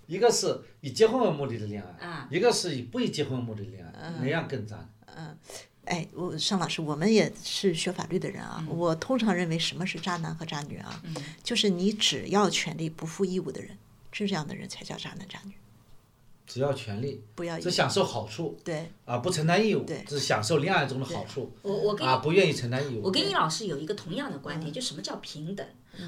[0.06, 4.88] 一个是以结婚为目的的恋爱，啊一个是以不以结婚为目的的恋爱，哪样更渣？
[5.06, 5.36] 嗯。
[5.90, 8.64] 哎，我尚老师，我们也是学法律的人啊。
[8.68, 11.02] 我通常认为什么是渣男和渣女啊？
[11.42, 13.76] 就是你只要权利不负义务的人，
[14.12, 15.52] 这样的人才叫渣男渣女。
[16.46, 21.52] 只要权利，不要只享受好处，对啊，不承担义务，对，只享受恋爱中的好处。
[21.62, 23.02] 我我跟啊，不愿意承担义务。
[23.02, 25.66] 我跟尹老师有一个同样的观点，就什么叫平等？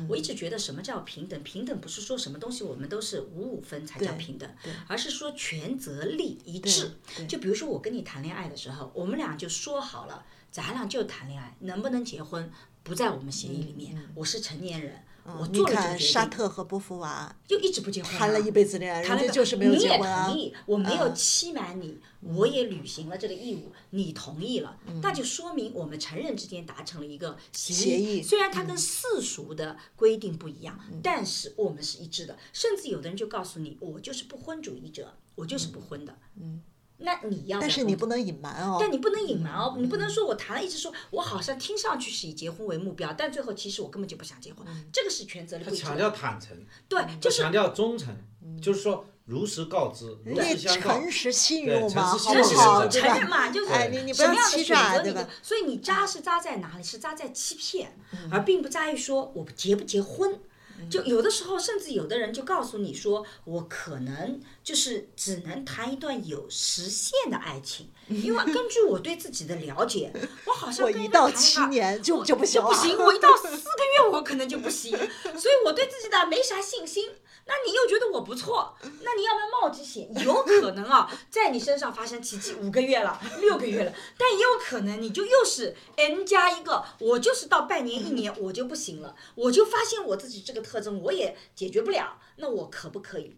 [0.09, 1.43] 我一直觉得什么叫平等？
[1.43, 4.49] 平等不是说什么东西我们都是五五分才叫平等，
[4.87, 6.91] 而是说权责利一致。
[7.29, 12.51] 就比如说我跟你谈恋爱的时候，我们俩就说好了，咱俩就谈恋爱，能不能结婚
[12.83, 13.97] 不在我们协议里面。
[14.15, 15.05] 我是成年人。
[15.25, 15.99] 我做了这个决定。
[15.99, 20.29] 沙特和波伏娃就一直不结婚，谈了一辈子恋爱，谈了就是没有结婚啊。
[20.29, 28.23] 你也同意，我没有欺瞒你，我也履行了这个义务，你同意了，那就说明我们成人之间达成了一个协议。
[28.23, 32.37] 虽然它跟世俗的规定不一样，但是我们是一致的。
[32.53, 36.17] 甚至有的人就告诉你，我就是不婚主义者，我就是不婚的。
[36.41, 36.63] 嗯。
[37.03, 38.79] 那你要，但是你不能隐瞒哦。
[38.81, 44.67] 但你不能隐瞒哦，你不能说我谈了，一直说我好像听上去是以结婚为目标，但最后其实我根本就不想结婚。
[44.93, 46.57] 这个是权责的他强调坦诚，
[46.89, 48.17] 对，就是强调忠诚，
[48.61, 50.95] 就是说如实告知，如实相告。
[50.95, 52.89] 诚实信用嘛，好不好？
[52.89, 55.29] 承认嘛，就是哎，你你不要欺诈，对吧？
[55.43, 56.83] 所以你扎是扎在哪里？
[56.83, 57.97] 是扎在欺骗，
[58.31, 60.39] 而并不在于说我结不结婚。
[60.91, 70.13] 就有的时候，甚至有的人就告诉你说，我可能就是只能谈一段有实现的爱情， 因为根据我对自己的了解，
[70.47, 77.11] 我好像我一到七年就就不行，不行，我一到四个月我可能就不行，所以我对自己的没啥信心。
[77.45, 80.09] 那你又觉得我不错，那你要不要冒这险？
[80.25, 93.37] 有可能啊， 在你身上发生奇迹，五个月了，六个月了， 但也有可能你就又是 N 加一个，我就是到半年一年我就不行了，我就发现我自己这个特征我也解决不了，那我可不可以？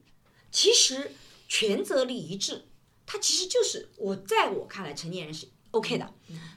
[0.50, 1.10] 其实
[1.48, 2.66] 权责力一致，
[3.06, 6.08] 它其实就是我在我看来成年人是 OK 的，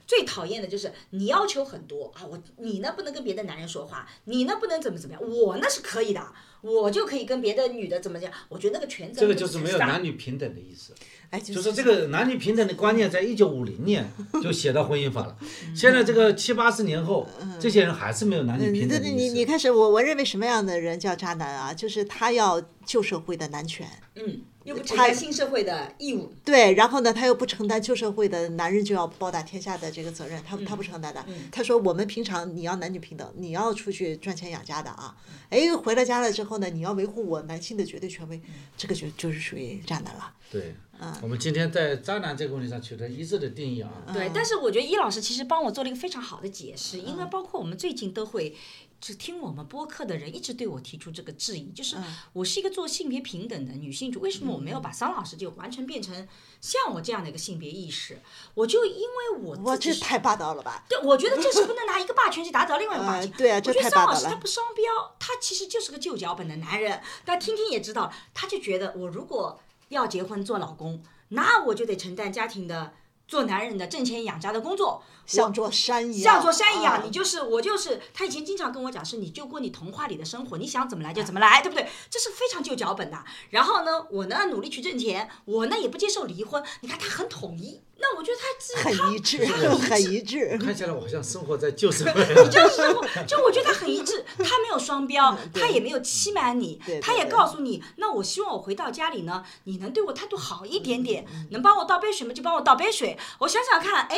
[0.06, 10.94] 最讨厌的就是你要求很多啊，我你呢不能跟别的男人说话，你呢不能怎么怎么样，我那是可以的，我就可以跟别的女的怎么讲，我觉得那个权责这个就是没有男女平等的意思。
[11.30, 14.10] 哎，就就是这个男女平等的观念，在一九五零年
[14.42, 15.38] 就写到婚姻法了。
[15.76, 17.28] 现在这个七八十年后，
[17.60, 19.16] 这些人还是没有男女平等的意思。
[19.16, 21.74] 你你开始，我我认为什么样的人叫渣男啊？
[21.74, 23.86] 就是他要旧社会的男权，
[24.16, 31.24] 嗯，又不承担新社会的义务，对，然后呢，他又不承担旧社会的男人就要包打天下的这个责任，他他不承担的。
[31.52, 35.14] 他说我们平常你要男女平等，你要出去赚钱养家的啊，
[35.50, 38.42] 哎，回了家了之后呢，你要维护我男性的绝对权威，
[38.78, 40.34] 这个就就是属于渣男了。
[40.50, 43.92] 对，嗯我们今天在渣男这个问题上取得一致的定义啊。
[44.14, 48.56] 对，但是我觉得伊老师其实帮我做了一个非常好的解释，因为包括我们最近都会。
[49.00, 51.96] 只听我们播客的人一直对我提出这个质疑，就是
[52.34, 56.28] 我是一个做性别平等的女性主，为什么我没有把桑老师就完全变成
[56.60, 58.20] 像我这样的一个性别意识？
[58.56, 60.84] 我就因为我哇，自己是这太霸道了吧？
[60.90, 63.32] 对，我觉得这是不能拿一个霸权去打倒另外一个霸权。
[63.32, 67.02] 呃对啊这我觉得太霸道了桑老师他不双标，他其实就是个旧脚本的男人。
[67.24, 72.94] 大家听听也知道，他就觉得我如果要结婚做老公，那我就得承担家庭的。
[73.28, 78.02] 做男人的挣钱养家的工作，像座山一样，像座山一样，啊你就是我就是。
[78.14, 81.88] 他以前经常跟我讲，是你就过你童话里的生活，你想怎么来就怎么来， 对不对？
[82.10, 83.24] 这是非常旧脚本的。
[83.50, 86.64] 然后呢，我呢努力去挣钱，我呢也不接受离婚。
[86.82, 90.58] 你看他很统一，那我觉得他自很一致，很一致。
[90.58, 92.22] 看起来我好像生活在旧社会。
[92.44, 102.34] 你 就是生活，就我觉得他很一致，他没有双标，他也没有欺瞒你他也告诉你，那我希望我回到家里呢，你能对我态度好一点点，能帮我倒杯水吗？
[102.34, 103.18] 就帮我倒杯水。
[103.40, 104.18] 我想想看，哎，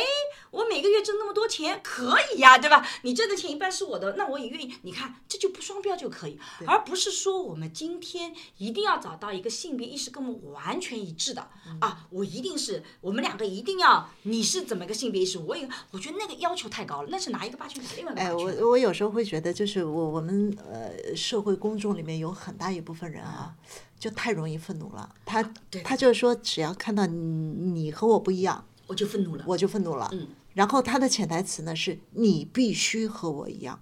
[0.50, 2.86] 我每个月挣那么多钱，可以呀，对吧？
[3.02, 4.74] 你挣的钱一半是我的，那我也愿意。
[4.82, 11.48] 你看，这就不双标就可以，而不是说我们今天一定要找到一个性别意识跟我们完全一致的
[11.80, 23.54] 啊，我一定是我们两个一定要你是怎么个性别意识，我也我觉得那个要求太高了，那是拿一个霸权打另外一个霸哎，我我有时候会觉得，就是我我们呃社会公众里面有很大一部分人啊，
[23.98, 25.14] 就太容易愤怒了。
[25.24, 29.44] 他对他就是说，只要看到你你和我不一样，我就愤怒了。
[29.46, 30.08] 我就愤怒了。
[30.12, 30.28] 嗯。
[30.54, 33.80] 然后他的潜台词呢是，你必须和我一样，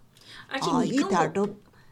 [0.48, 1.48] 而且啊，你一点都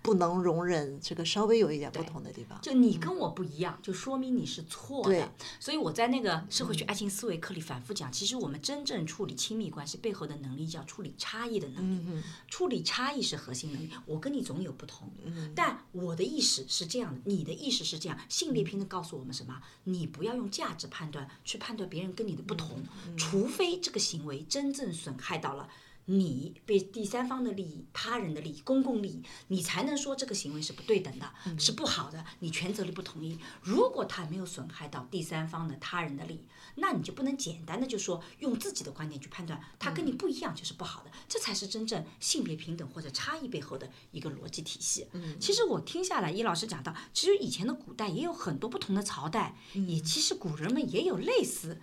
[0.07, 2.59] 不不能容忍这个稍微有一点不同的地方。
[2.62, 5.32] 就你跟我不一样，就说明你是错对的。
[5.61, 12.22] 所以我在那个社会学爱情思维课里反复讲，其实我们真正处理亲密关系背后的能力叫处理差异的能力。
[12.48, 13.90] 处理差异是核心能力。
[14.07, 15.12] 我跟你总有不同，
[15.54, 18.18] 但我的意识是这样的，你的意识是这样。
[18.30, 19.61] 性别平等告诉我们什么？
[19.84, 22.82] 你不要用价值判断去判断别人跟你的不同，
[23.18, 25.68] 除非这个行为真正损害到了。
[26.07, 33.38] 你被第三方的利益、他人的利益、公共利益，你才能说这个行为是不对等的，是不好的，你权责力不统一。
[33.61, 36.46] 如果他没有损害到第三方的他人的利益，
[36.76, 45.09] 那你就不能简单的就说用自己的观点去判断，他跟你不一样就是不好的，这才是真正性别平等或者差异背后的一个逻辑体系。
[45.12, 51.80] 嗯其实我听下来，易老师讲到，其实以前的古代也有很多不同的朝代，也其实古人们也有类似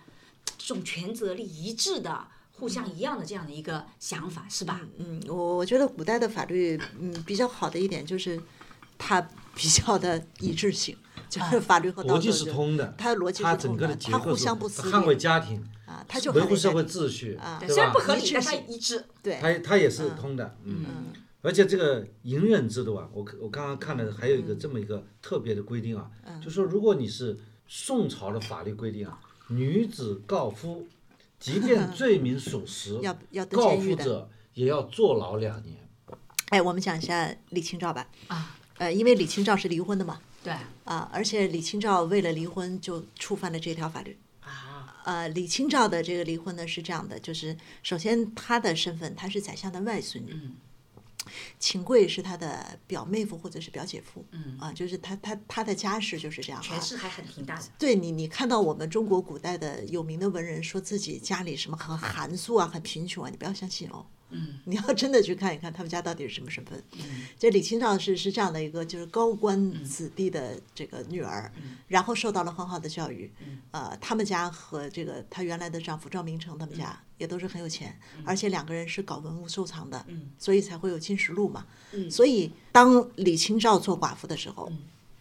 [0.56, 2.28] 这种权责力一致的。
[2.56, 4.80] 互相一样的这样的一个想法，是吧？
[4.98, 8.40] 嗯，我我觉得古代的法律，嗯，比较好的一点就是
[8.96, 9.20] 它
[9.54, 10.96] 比较的一致性，
[11.28, 17.74] 就是法律和道德逻辑是通的，它逻辑它整个是通的，它互的结构是相不撕捍卫家庭，啊，它就维护社会秩序，啊对吧？
[17.74, 19.04] 虽然不合理，一致但它一致。
[19.22, 20.84] 对，它它也是通的，嗯。
[21.42, 26.10] 而且这个隐忍制度啊，我我刚刚看了，还有一个这么一个特别的规定啊，
[26.42, 27.38] 就说如果你是
[27.68, 30.86] 宋朝的法律规定啊，女子告夫，
[31.52, 34.30] 即便罪名属实， 要要蹲告监狱的。
[34.54, 35.76] 也要坐牢两年。
[36.50, 38.08] 哎，我们讲一下李清照吧。
[38.28, 40.52] 啊，呃，因为李清照是离婚的嘛，对。
[40.84, 44.16] 啊，而且李清照为了离婚就触犯了这条法律。
[44.40, 50.54] 啊，呃，李清照的这个离婚呢是这样的，就是首先她的身份她是宰相的外孙女，嗯
[51.58, 56.80] 秦桧是他的表妹夫或者是表姐夫，嗯啊，就是他他他的家世就是这样啊权。
[56.82, 57.64] 势还很挺大的。
[57.78, 64.06] 对你，你看到我们中国古代的有名的文人说自己家里什么很寒素啊、很贫穷啊，你不要相信哦。
[64.34, 66.82] 嗯，你要真的去看一看他们家到底是什么身份。
[66.92, 67.26] 嗯。
[67.38, 71.76] 这李清照是是这样的一个就是高官子弟的这个女儿，嗯。
[71.88, 73.30] 然后受到了很好的教育。
[73.70, 80.30] 呃，他们家和这个她原来的丈夫赵明诚他们家也都是很有钱，而且两个人是搞文物收藏的，嗯。
[80.38, 81.66] 所以才会有金石录嘛。
[81.92, 82.10] 嗯。
[82.10, 84.70] 所以当李清照做寡妇的时候，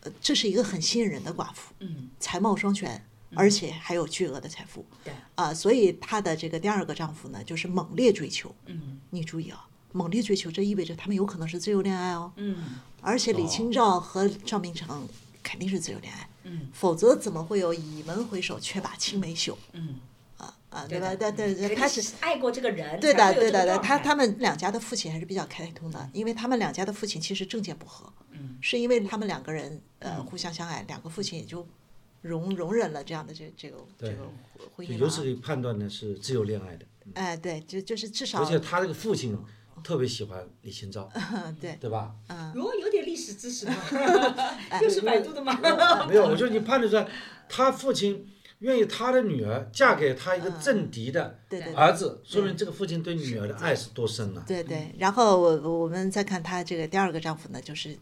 [0.01, 3.05] 呃，这是一个很吸引人的寡妇，嗯，才貌双全。
[3.35, 8.53] 而且还有巨额的财富，对，啊、所以她的这个第二个丈夫呢，就是猛烈追求。
[8.65, 8.99] 嗯。
[9.09, 12.31] 你注意啊，猛烈追求，这意味着他们有可能是自由恋爱哦。
[12.37, 12.79] 嗯。
[13.01, 15.07] 而且李清照和赵明诚
[15.41, 16.69] 肯定是自由恋爱，嗯。
[16.73, 19.57] 否则怎么会有倚门回首，却把青梅嗅？
[19.73, 19.99] 嗯。
[20.39, 20.85] 啊，吧？
[20.89, 21.15] 对吧？
[21.15, 28.57] 对对对，肯他是爱过这个人，对的，对的，对，他他们两家的父亲还是比较开通的，因为他们两家的父亲其实政见不合，嗯。
[28.59, 31.65] 是因为他们两个人呃互相相爱，两个父亲也就
[32.23, 34.27] 容容忍了这样的这这个这个
[34.75, 34.97] 婚姻。
[34.97, 39.37] 由此可以判断呢是自由恋爱的，哎，对，就就是至少而且他这个父亲
[39.83, 41.07] 特别喜欢李清照，
[41.61, 42.15] 对对吧？
[42.55, 43.75] 哟，有点历史知识吗？
[44.69, 45.53] 哎 又是百度的吗？
[46.07, 47.07] 没有，我说你判断出来，
[47.49, 48.25] 他父亲
[48.59, 54.41] 愿意他的女儿嫁给他一个政敌的嗯对对儿子，说明这个父亲对女儿的爱是多深呢？
[54.47, 57.97] 对对，然后我我们再看他这个第二个丈夫呢，就是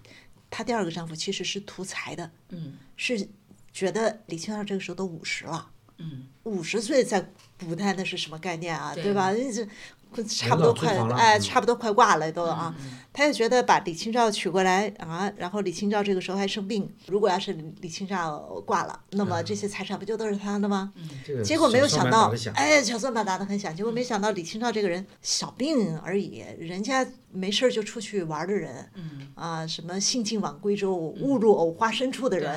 [0.51, 3.27] 她第二个丈夫其实是图财的，嗯是
[3.71, 8.93] 觉得李清照这个时候都五十了，嗯，五十岁在古代那是什么概念啊？
[8.93, 9.31] 对对吧？
[9.31, 12.75] 那这差不多快哎，嗯差不多快挂了都啊。
[13.13, 20.93] 他就觉得把李清照娶过来啊，然后李清照这个时候还生病，如果要是李清照挂了，那么这些财产不就都是他的吗？
[21.25, 23.75] 这个结果没有想到哎，小算盘打得很响。
[23.75, 29.27] 结果没想到李清照这个人小病而已，人家没事就出去玩的人，嗯。
[29.35, 32.51] 啊，什么兴尽晚归舟，误入藕花深处的人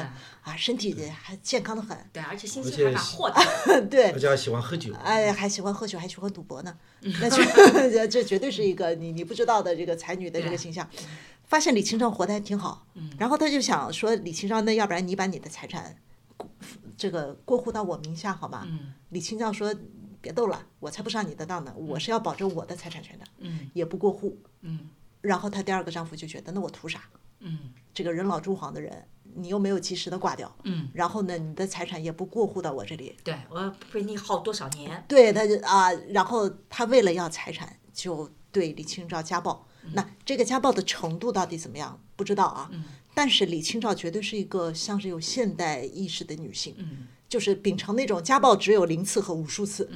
[0.45, 3.81] 对，啊，身体还健康的很，对，而且心情还蛮豁达的。
[3.87, 4.11] 对。
[4.11, 4.93] 而，且还喜欢喝酒。
[5.03, 10.89] 哎，还喜欢喝酒，还喜欢赌博呢，嗯 那这这这绝对是一个你你不知道的这个才女的这个形象。
[11.47, 15.95] 发现李清照活得还挺好，嗯然后他就想说，李清照，那要不然你把你的财产
[16.97, 18.63] 这个过户到我名下好吗？
[18.67, 19.73] 嗯李清照说，
[20.23, 24.37] 别逗了，我才不上你的当呢，我是要保证我的财产权的，嗯也不过户。
[24.63, 24.89] 嗯
[25.21, 27.03] 然后她第二个丈夫就觉得，那我图啥？
[27.41, 35.05] 嗯这个人老珠黄的人，你又没有及时的挂掉，嗯，然后呢，你的财产也不过户到我这里，对我要陪你耗多少年？
[35.07, 39.69] 对，他就啊，然后他为了要财产，就对李清照家暴。
[39.93, 42.01] 那这个家暴的程度到底怎么样？
[42.17, 42.71] 不知道啊。
[43.15, 47.07] 但是李清照绝对是一个像是有现代意识的女性，嗯。
[47.29, 49.91] 就是秉承那种家暴只有零次和无数次，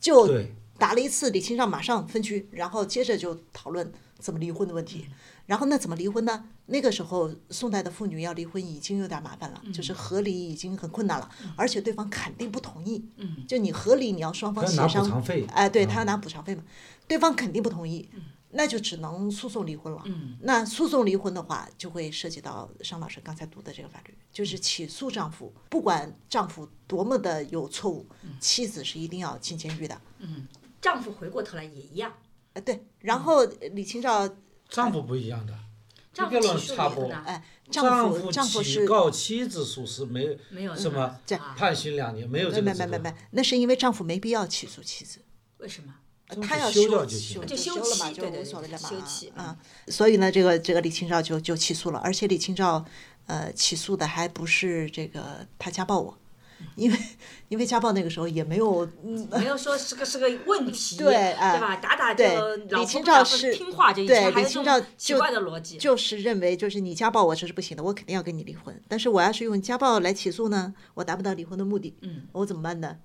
[0.00, 0.28] 就
[0.76, 5.06] 打了一次，李清照马上分居，然后接着就讨论怎么离婚的问题。
[5.46, 6.44] 然后那怎么离婚呢？
[6.66, 13.04] 那个时候宋代的妇女要离婚已经有点麻烦了，就是和离已经很困难了，而且对方肯定不同意。
[13.16, 13.44] 嗯。
[13.46, 15.88] 就你和离，你要双方他要拿补协商偿费，哎，对嗯。
[15.88, 16.62] 他要拿补偿费嘛，
[17.06, 18.08] 对方肯定不同意，
[18.52, 20.02] 那就只能诉讼离婚了。
[20.06, 28.06] 嗯那诉讼离婚的话，就会涉及到商老师刚才读的这个法律，就是起诉丈夫，不管丈夫多么的有错误，
[28.40, 30.00] 妻子是一定要进监狱的。
[30.18, 30.46] 嗯，
[30.80, 32.12] 丈夫回过头来也一样，
[32.54, 34.28] 呃，对，然后呃李清照，
[34.68, 35.54] 丈夫不一样的。
[36.12, 41.20] 丈夫起诉插播离婚呢，哎，丈丈夫丈夫起是告妻子属实，没没有什么
[41.56, 45.20] 判刑两年，没有没这个制度没没没没，那是因为丈夫没必要起诉妻子。
[45.58, 45.94] 为什么？
[46.32, 49.56] 政他要府修掉休就行了就就休休了嘛，对对对无所谓了嘛，休妻啊。
[49.88, 52.84] 所以呢，这个这个李清照就就起诉了，而且李清照
[53.26, 56.18] 呃起诉的还不是这个他家暴我，
[56.76, 56.98] 因为
[57.48, 61.76] 因为家暴那个时候也没有嗯没有说是个是个问题， 对对吧？
[61.76, 68.78] 打打就李清照是听话，就以对李清照种奇就怪的逻辑，就是认为就是你家暴我这是不行的，我肯定要跟你离婚。
[68.88, 72.96] 但是我要是用家暴来起诉呢，我达不到离婚的目的，嗯我怎么办呢？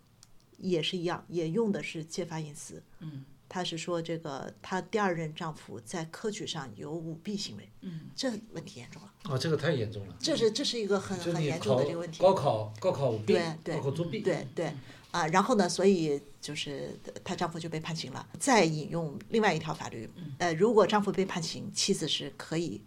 [0.57, 2.81] 也是一样，也用的是揭发隐私。
[2.99, 10.17] 嗯他是说这个她第二任丈夫在科举上有舞弊行为，嗯这问题严重了，啊，这个太严重了。
[10.19, 12.21] 这是这是一个很很严重的这个问题。
[12.21, 14.73] 高考高考舞弊对，对高考作弊，对对
[15.11, 18.27] 啊，然后呢，所以就是她丈夫就被判刑了。
[18.39, 22.81] 再引用另外一条法律，呃，如果丈夫被判刑，妻子是可以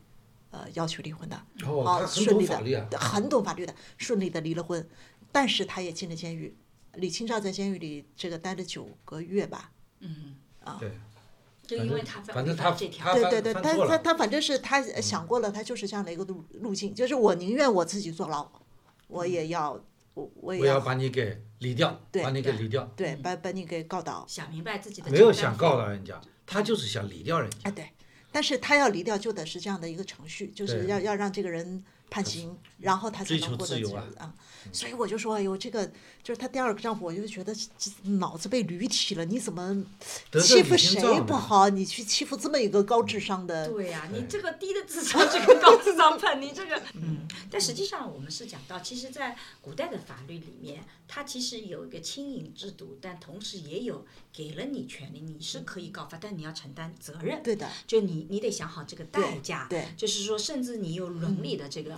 [0.50, 1.40] 呃要求离婚的。
[1.64, 2.86] 哦，顺利懂法律啊。
[2.90, 4.86] 的，很懂法律的，顺利的离了婚，
[5.30, 6.54] 但是她也进了监狱。
[6.98, 10.36] 李清照在监狱里这个待了九个月吧，嗯。
[10.64, 10.90] 啊，对，
[11.66, 18.46] 就因为他反正他这条他，犯对对对，他他他反正是他想过了，他就是这样的一个路路径，就是我宁愿我自己坐牢，
[19.06, 19.82] 我也要
[20.12, 22.84] 我我也要把你给离掉，对把你给离掉。
[22.94, 27.56] 对把把你给告倒，想明白自己的没有想告倒人家，他就是想离掉人家。
[27.62, 27.88] 哎对，
[28.30, 34.34] 但是他要离掉就得是这样的一个程序，就是要要让这个人判刑，然后他才能获得自由啊啊。
[34.72, 35.86] 所以我就说，哎呦，这个
[36.22, 39.84] 就是她第二个丈夫，我就觉得这这脑子被驴踢了，你怎么
[40.42, 41.68] 欺负谁不好？
[41.70, 57.42] 你去欺负这么一个高智商的，对呀、你这个低的智商，这个高智商判，你这个， 嗯，但实际上我们是讲到，其实，在古代的法律里面，它其实有一个轻盈制度，但同时也有给了你权利，你是可以告发，但你要承担责任。
[57.42, 61.97] 对的，就你你得想好这个代价，对就是说，甚至你有伦理的这个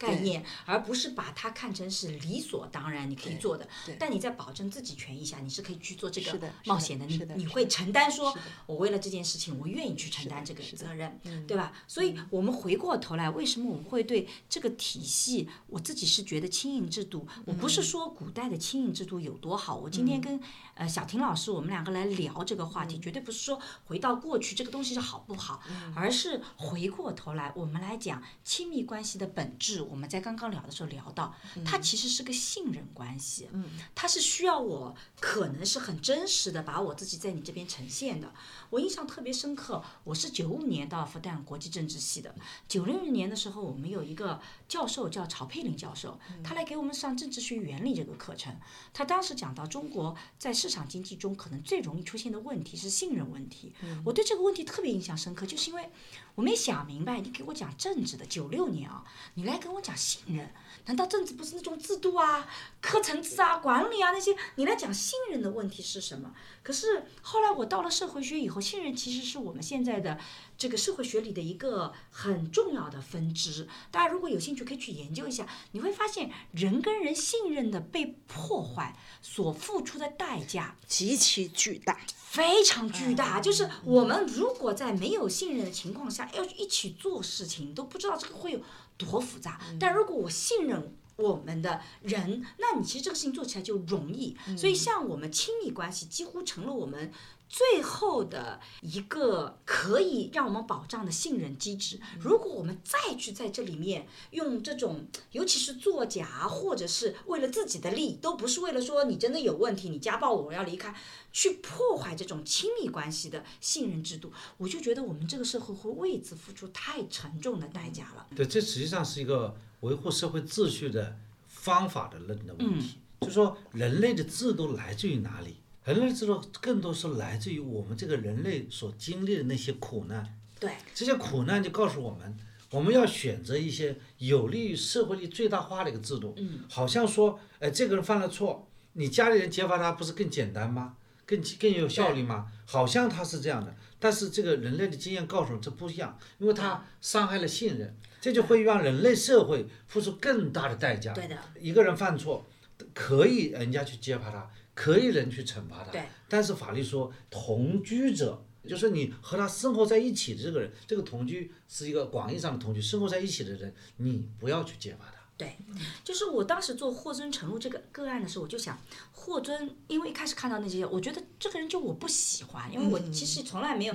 [0.00, 3.96] 概念，而不是把它看成是理所当然你可以做的对。
[4.00, 8.34] 但你在保证自己权益下，你是可以去做这个冒险的，你你会承担说，
[8.64, 11.70] 我为了这件事情，我愿意去承担这个责任，嗯对吧？
[11.86, 20.40] 所以我们回过头来，为什么我们会对这个体系，我自己是觉得亲印制度，我不嗯是说古代的亲印制度有多好，我今天跟
[20.76, 25.62] 呃小婷老师我们两个来聊这个话题，嗯绝对不是说回到过去这个东西是好不好，
[25.94, 29.89] 而是回过头来我们来讲亲密关系的本质。
[29.90, 31.34] 我们在刚刚聊的时候聊到，
[31.64, 33.64] 它其实是个信任关系，嗯
[33.94, 38.32] 它是需要我可能是很真实的把我自己在你这边呈现的。
[38.70, 42.32] 我印象特别深刻，我是九五年到复旦国际政治系的，
[42.68, 48.56] 九六年的时候，我们有一个教授叫曹佩林教授，他来给我们上政治学原理这个课程。
[48.92, 53.74] 他当时讲到中国在市场经济中可能最容易出现的问题是信任问题。
[54.04, 55.90] 我对这个问题特别印象深刻，就是因为
[56.36, 60.48] 我没想明白，你给我讲政治的九六年啊，你来给我讲信任，
[60.86, 62.46] 难道政治不是那种制度啊、
[62.80, 64.34] 课程制啊、管理啊那些？
[64.56, 66.32] 你来讲信任的问题是什么？
[66.62, 70.18] 可是后来我到了社会学以后，信任其实是我们现在的
[70.58, 73.66] 这个社会学里的一个很重要的分支。
[73.90, 81.98] 大家如果有兴趣，可以去研究一下，你会发现人跟人信任的被破坏所付出的代价极其巨大。
[82.30, 83.40] 非常巨大。
[83.40, 88.60] 就是我们如果在没有信任的情况下要一起做事情，都不知道这个会有
[89.00, 89.60] 多复杂。
[89.78, 90.94] 但如果我信任。
[91.16, 94.34] 我们的人，那你其实这个事情做起来就容易。
[94.56, 97.12] 所以，像我们亲密关系，几乎成了我们
[97.50, 102.00] 最后的一个可以让我们保障的信任机制。
[102.20, 110.94] 如果我们再去在这里面用这种，尤其是作假，或者是为了自己的利益，都不是为了说你真的有问题，你家暴我，我要离开，
[111.32, 118.28] 去破坏这种亲密关系的信任制度，我就觉得我们这个社会会为此付出太沉重的代价了。
[118.36, 122.98] 对，这实际上是一个维护社会秩序的方法的论的问题。
[123.22, 125.56] 就是说，人类的制度来自于哪里？
[125.84, 130.38] 人类制度更多是来自于我们这个人类所经历的那些苦难。
[130.58, 132.36] 对，这些苦难就告诉我们，
[132.70, 136.34] 我们要选择一些有利于社会利益最大化的一个制度。
[136.36, 140.96] 嗯，好像说，哎，这个人犯了错，你家里人揭发他不是更简单吗？
[141.24, 142.50] 更更有效率吗？
[142.66, 151.14] 好像他是这样的，但是这个人类的经验告诉我们这不一样，因为他伤害了信任，这就会让人类社会付出更大的代价。
[151.14, 152.44] 对的，一个人犯错，
[152.92, 154.50] 可以人家去揭发他，
[154.80, 155.92] 可以人去惩罚他。
[155.92, 156.02] 对。
[156.26, 165.19] 但是法律说，同居者，就是你和他生活在一起的这个人，这个同居是一个广义上的同居，生活在一起的人，你不要去揭发他。
[165.40, 165.56] 对，
[166.04, 168.78] 就是我当时做霍尊陈露这个个案的时候，我就想，
[169.10, 173.94] 霍尊，因为一开始看到那些，我觉得这个人就我不喜欢，因为我其实从来没有，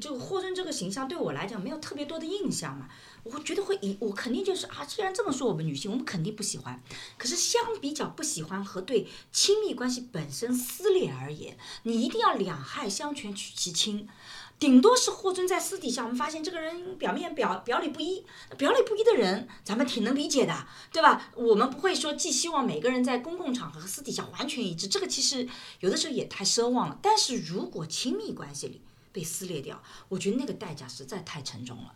[0.00, 2.88] 就霍尊这个形象对我来讲没有特别多的印象嘛，
[3.22, 6.82] 我觉得会以我肯定就是啊，既然这么说我们女性，我们肯定不喜欢。
[7.18, 14.08] 可是相比较不喜欢和对亲密关系本身撕裂而言，你一定要两害相权取其轻。
[14.58, 18.24] 顶多是霍尊在私底下，我们发现这个人表面表表里不一，
[18.56, 21.30] 表里不一的人，咱们挺能理解的，对吧？
[21.36, 25.48] 我们不会说寄希望每个人在公共场合和私底下完全一致，这个其实
[25.78, 26.98] 有的时候也太奢望了。
[27.00, 28.80] 但是如果亲密关系里
[29.12, 31.94] 被撕裂掉，我觉得那个代价实在太沉重了。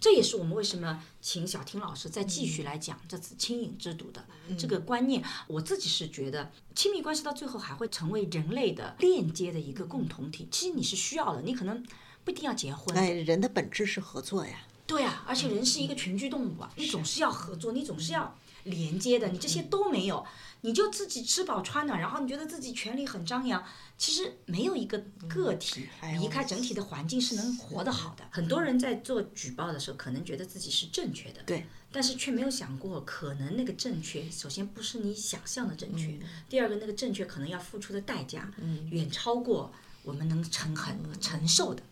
[0.00, 4.24] 这也是我们为什么请小婷老师再继续来讲这次亲隐制度的
[4.58, 5.22] 这个观念。
[5.46, 10.48] 我自己是觉得，亲密关系到最后还会成为人类的链接的一个共同体。
[10.50, 11.84] 其实你是需要的，你可能
[12.24, 12.96] 不一定要结婚。
[12.96, 14.60] 哎，人的本质是合作呀。
[14.86, 20.24] 对啊，而且人是一个群居动物啊，你总是要合作，你总是要连接的，你这些都没有，
[20.60, 23.64] 你就自己吃饱穿暖，然后你觉得自己权力很张扬，
[23.98, 25.88] 其实没有一个个体
[26.20, 28.24] 离开整体的环境是能活得好的。
[28.30, 36.18] 很多人在做举报的时候，可能觉得自己是正确的，对，但是却没有想过，可能那个正确，首先不是你想象的正确，
[36.48, 38.52] 第二个那个正确可能要付出的代价，
[38.90, 39.72] 远超过
[40.02, 41.82] 我们能承很承受的。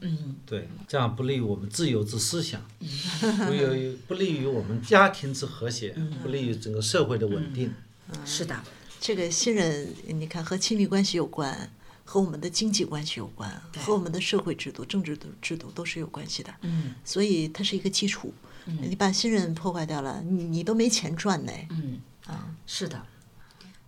[0.00, 7.72] 嗯，对，这样不利于我们自由之思想，不利于不利于我们家庭之和谐，不利于整个社会的稳定。
[8.24, 8.62] 是的，
[9.00, 11.72] 这个信任，你看和亲密关系有关，
[12.04, 16.54] 和我们的经济关系有关，和我们的社会制度、政治的制度都是有关系的。
[16.60, 18.32] 嗯所以它是一个基础。
[18.66, 21.52] 嗯你把信任破坏掉了，你你都没钱赚呢。
[21.70, 23.06] 嗯啊，是的，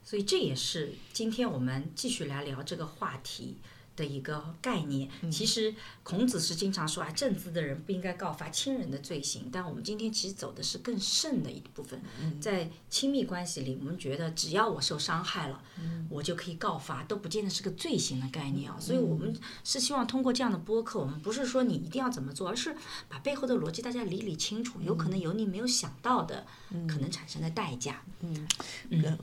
[0.02, 3.58] 所以这也是今天我们继续来聊这个话题
[3.94, 5.10] 的一个概念。
[5.30, 12.00] 其实孔子是经常说啊，正直的人不应该告发亲人的罪行，但我们今天其实走的是更甚的一部分。
[12.40, 15.62] 在亲密关系里，我们觉得只要我受伤害了，
[16.08, 18.76] 我就可以告发，都不见得是个罪行的概念啊。
[18.80, 19.32] 所以我们
[19.62, 22.74] 是希望通过这样的播客，我们不是说你一定要怎么做，而是
[23.08, 26.44] 把背后的逻辑大家理理清楚，有可能有你没有想到的
[26.88, 28.02] 可能产生的代价。
[28.20, 28.48] 嗯，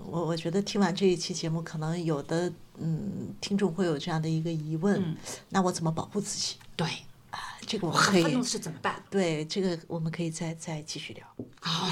[0.06, 5.18] 我我觉得听完这一期节目，可能有的嗯听众会有这样的一个疑问：
[5.50, 6.56] 那我怎么保护自己？
[6.80, 6.88] 对，
[7.32, 9.04] 啊，这个我们很可以愤怒是怎么办？
[9.10, 11.28] 对这个我们可以再再继续聊。
[11.60, 11.90] 好，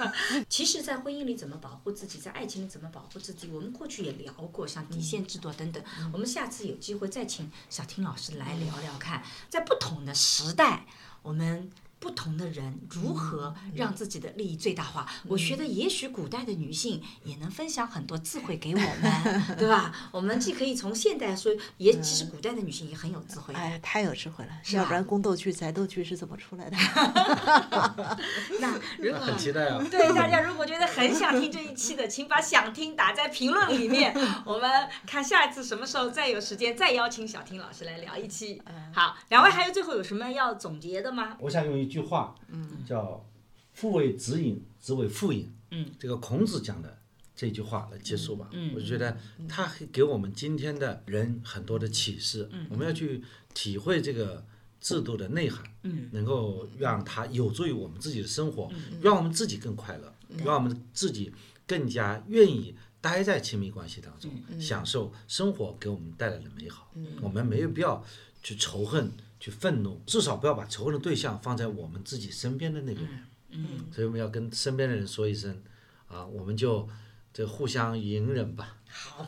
[0.48, 5.84] 其实，在婚姻里怎么保护自己，在爱情里怎么保护自己，我们过去也聊过，像底线制度等等。
[6.10, 10.86] 我们下次有机会再请小婷老师来聊聊看，在不同的时代，
[11.20, 11.70] 我们。
[12.00, 15.06] 不同的人如何让自己的利益最大化？
[15.28, 19.94] 我觉得也许古代的女性也能分享很多智慧给我们， 对吧？
[20.10, 23.52] 我们既可以从现代说，也其实古代的女性也很有智慧。
[23.54, 26.76] 哎，太有智慧了，要不然宫斗剧、宅斗剧是怎么出来的？
[28.60, 29.84] 那如果很期待啊！
[29.90, 34.16] 对大家如果觉得很想听这一期的，请把想听打在评论里面。
[34.46, 38.62] 我们看下一次什么时候再有时间，再邀请小婷老师来聊一期。
[38.94, 41.36] 好，两位还有最后有什么要总结的吗？
[41.40, 43.22] 我想用一句话，嗯叫
[43.74, 45.52] “父为子隐，子为父隐”。
[45.72, 46.98] 嗯，这个孔子讲的
[47.36, 48.48] 这句话来结束吧。
[48.52, 49.16] 嗯，我觉得
[49.48, 52.48] 他给我们今天的人很多的启示。
[52.52, 53.22] 嗯，我们要去
[53.52, 54.44] 体会这个
[54.80, 55.64] 制度的内涵。
[55.82, 58.70] 嗯，能够让它有助于我们自己的生活，
[59.00, 60.14] 让我们自己更快乐，
[60.44, 61.32] 让我们自己
[61.66, 64.30] 更加愿意待在亲密关系当中，
[64.60, 66.90] 享受生活给我们带来的美好。
[66.96, 68.04] 嗯我们没有必要
[68.42, 69.10] 去仇恨。
[69.40, 73.26] 去愤怒，至少不要把仇恨的对象放在我们自己身边的那个人。
[73.48, 75.60] 嗯，所以我们要跟身边的人说一声，
[76.06, 76.88] 啊，我们就
[77.32, 78.76] 这互相隐忍吧。
[78.88, 79.26] 好，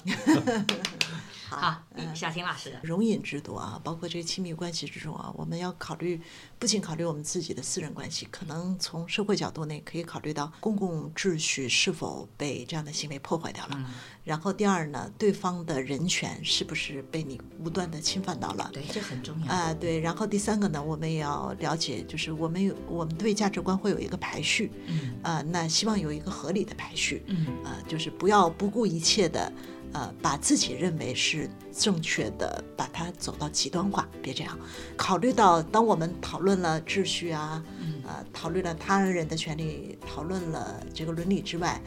[1.48, 1.82] 好，
[2.14, 6.20] 小婷老师，容忍之多啊，包括这个亲密关系之中啊，我们要考虑，
[6.62, 13.84] 不仅考虑我们自己的私人关系，可能从社会角度内可以考虑到公共秩序是否被这样的行为破坏掉了。
[14.22, 18.70] 然后第二呢，对方的人权是不是被你无端的侵犯到了？
[18.72, 19.74] 对，这很重要啊。
[19.74, 24.70] 对，然后第三个呢，我们也要了解，就是我们有我们对价值观会有一个排序。
[24.86, 25.18] 嗯。
[25.20, 27.24] 啊，那希望有一个合理的排序。
[27.26, 27.44] 嗯。
[27.64, 29.52] 啊，就是不要不顾一切的。
[29.93, 34.59] 呃，把自己认为是正确的，把它走到极端化，别这样。
[34.97, 37.62] 考虑到，当我们讨论了秩序啊，
[38.05, 41.80] 呃，讨论了他人的权利，讨论了这个伦理之外。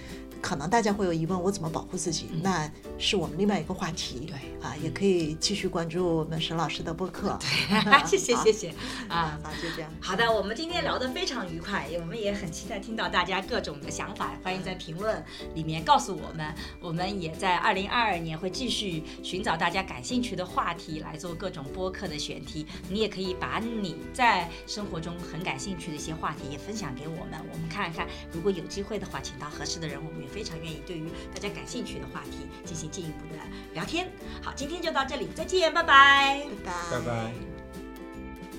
[0.45, 2.29] 可能大家会有疑问，我怎么保护自己？
[2.43, 4.27] 那是我们另外一个话题。
[4.27, 7.35] 对啊，也可以继续关注我们沈老师的播客。
[7.41, 8.69] 对， 谢谢谢谢
[9.07, 9.91] 啊，好就这样。
[9.99, 15.25] 好的，我们今天聊得非常愉快，我们也很期待听到大家各种的想法，欢迎在评论
[15.55, 16.53] 里面告诉我们。
[16.79, 22.67] 我们也在二零二二年会继续寻找大家感兴趣的话题来做各种播客的选题。
[22.87, 30.34] 你也可以把你在生活中很感兴趣的一些话题也分享给我们，我们看看，如果有机会的话，请到合适的人，我们也。
[30.35, 33.39] 非常愿意对于大家感兴趣的话题进行进一步的
[33.73, 34.05] 聊天。
[34.41, 37.31] 好，今天就到这里，再见，拜拜，拜拜，拜拜。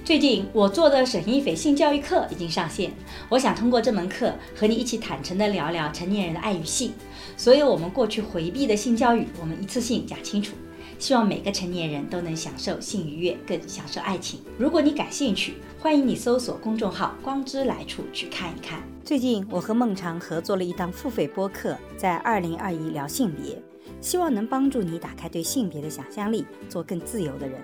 [0.03, 2.93] 最近我做的沈一斐性教育课已经上线，
[3.29, 6.95] 我想通过这门课和你一起坦诚的聊聊成年人的爱与性，
[7.37, 10.57] 所有我们过去回避的性教育，我们一次性讲清楚。
[10.99, 14.41] 希望每个成年人都能享受性愉悦，更享受爱情。
[14.59, 18.83] 如果你感兴趣，欢迎你搜索公众号“光之来处”去看一看。
[19.05, 23.63] 最近，我和孟尝合作了一档付费播客，在二零二一聊性别，
[24.01, 27.61] 希望能帮助你打开对性别的想象力，做更自由的人。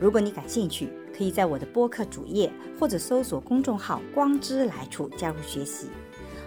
[0.00, 5.86] 如果你感兴趣，可以在我的播客主页或者搜索公众号“光之来处”加入学习。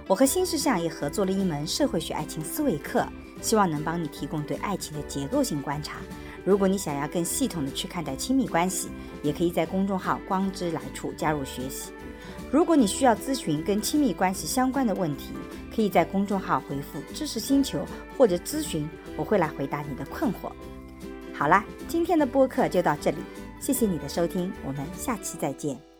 [0.07, 3.03] 我和新世相也合作了一门社会学爱情思维课，
[3.41, 5.97] 希望能帮你提供对爱情的结构性观察。
[6.45, 8.87] 如果你想要更系统的去看待亲密关系，
[9.23, 11.91] 也可以在公众号“光之来处”加入学习。
[12.51, 15.31] 如果你需要咨询跟亲密关系相关的问题，
[15.75, 17.83] 可以在公众号回复“知识星球”
[18.15, 18.87] 或者咨询，
[19.17, 20.51] 我会来回答你的困惑。
[21.33, 23.17] 好啦，今天的播客就到这里，
[23.59, 25.94] 谢谢你的收听，我们下期再见。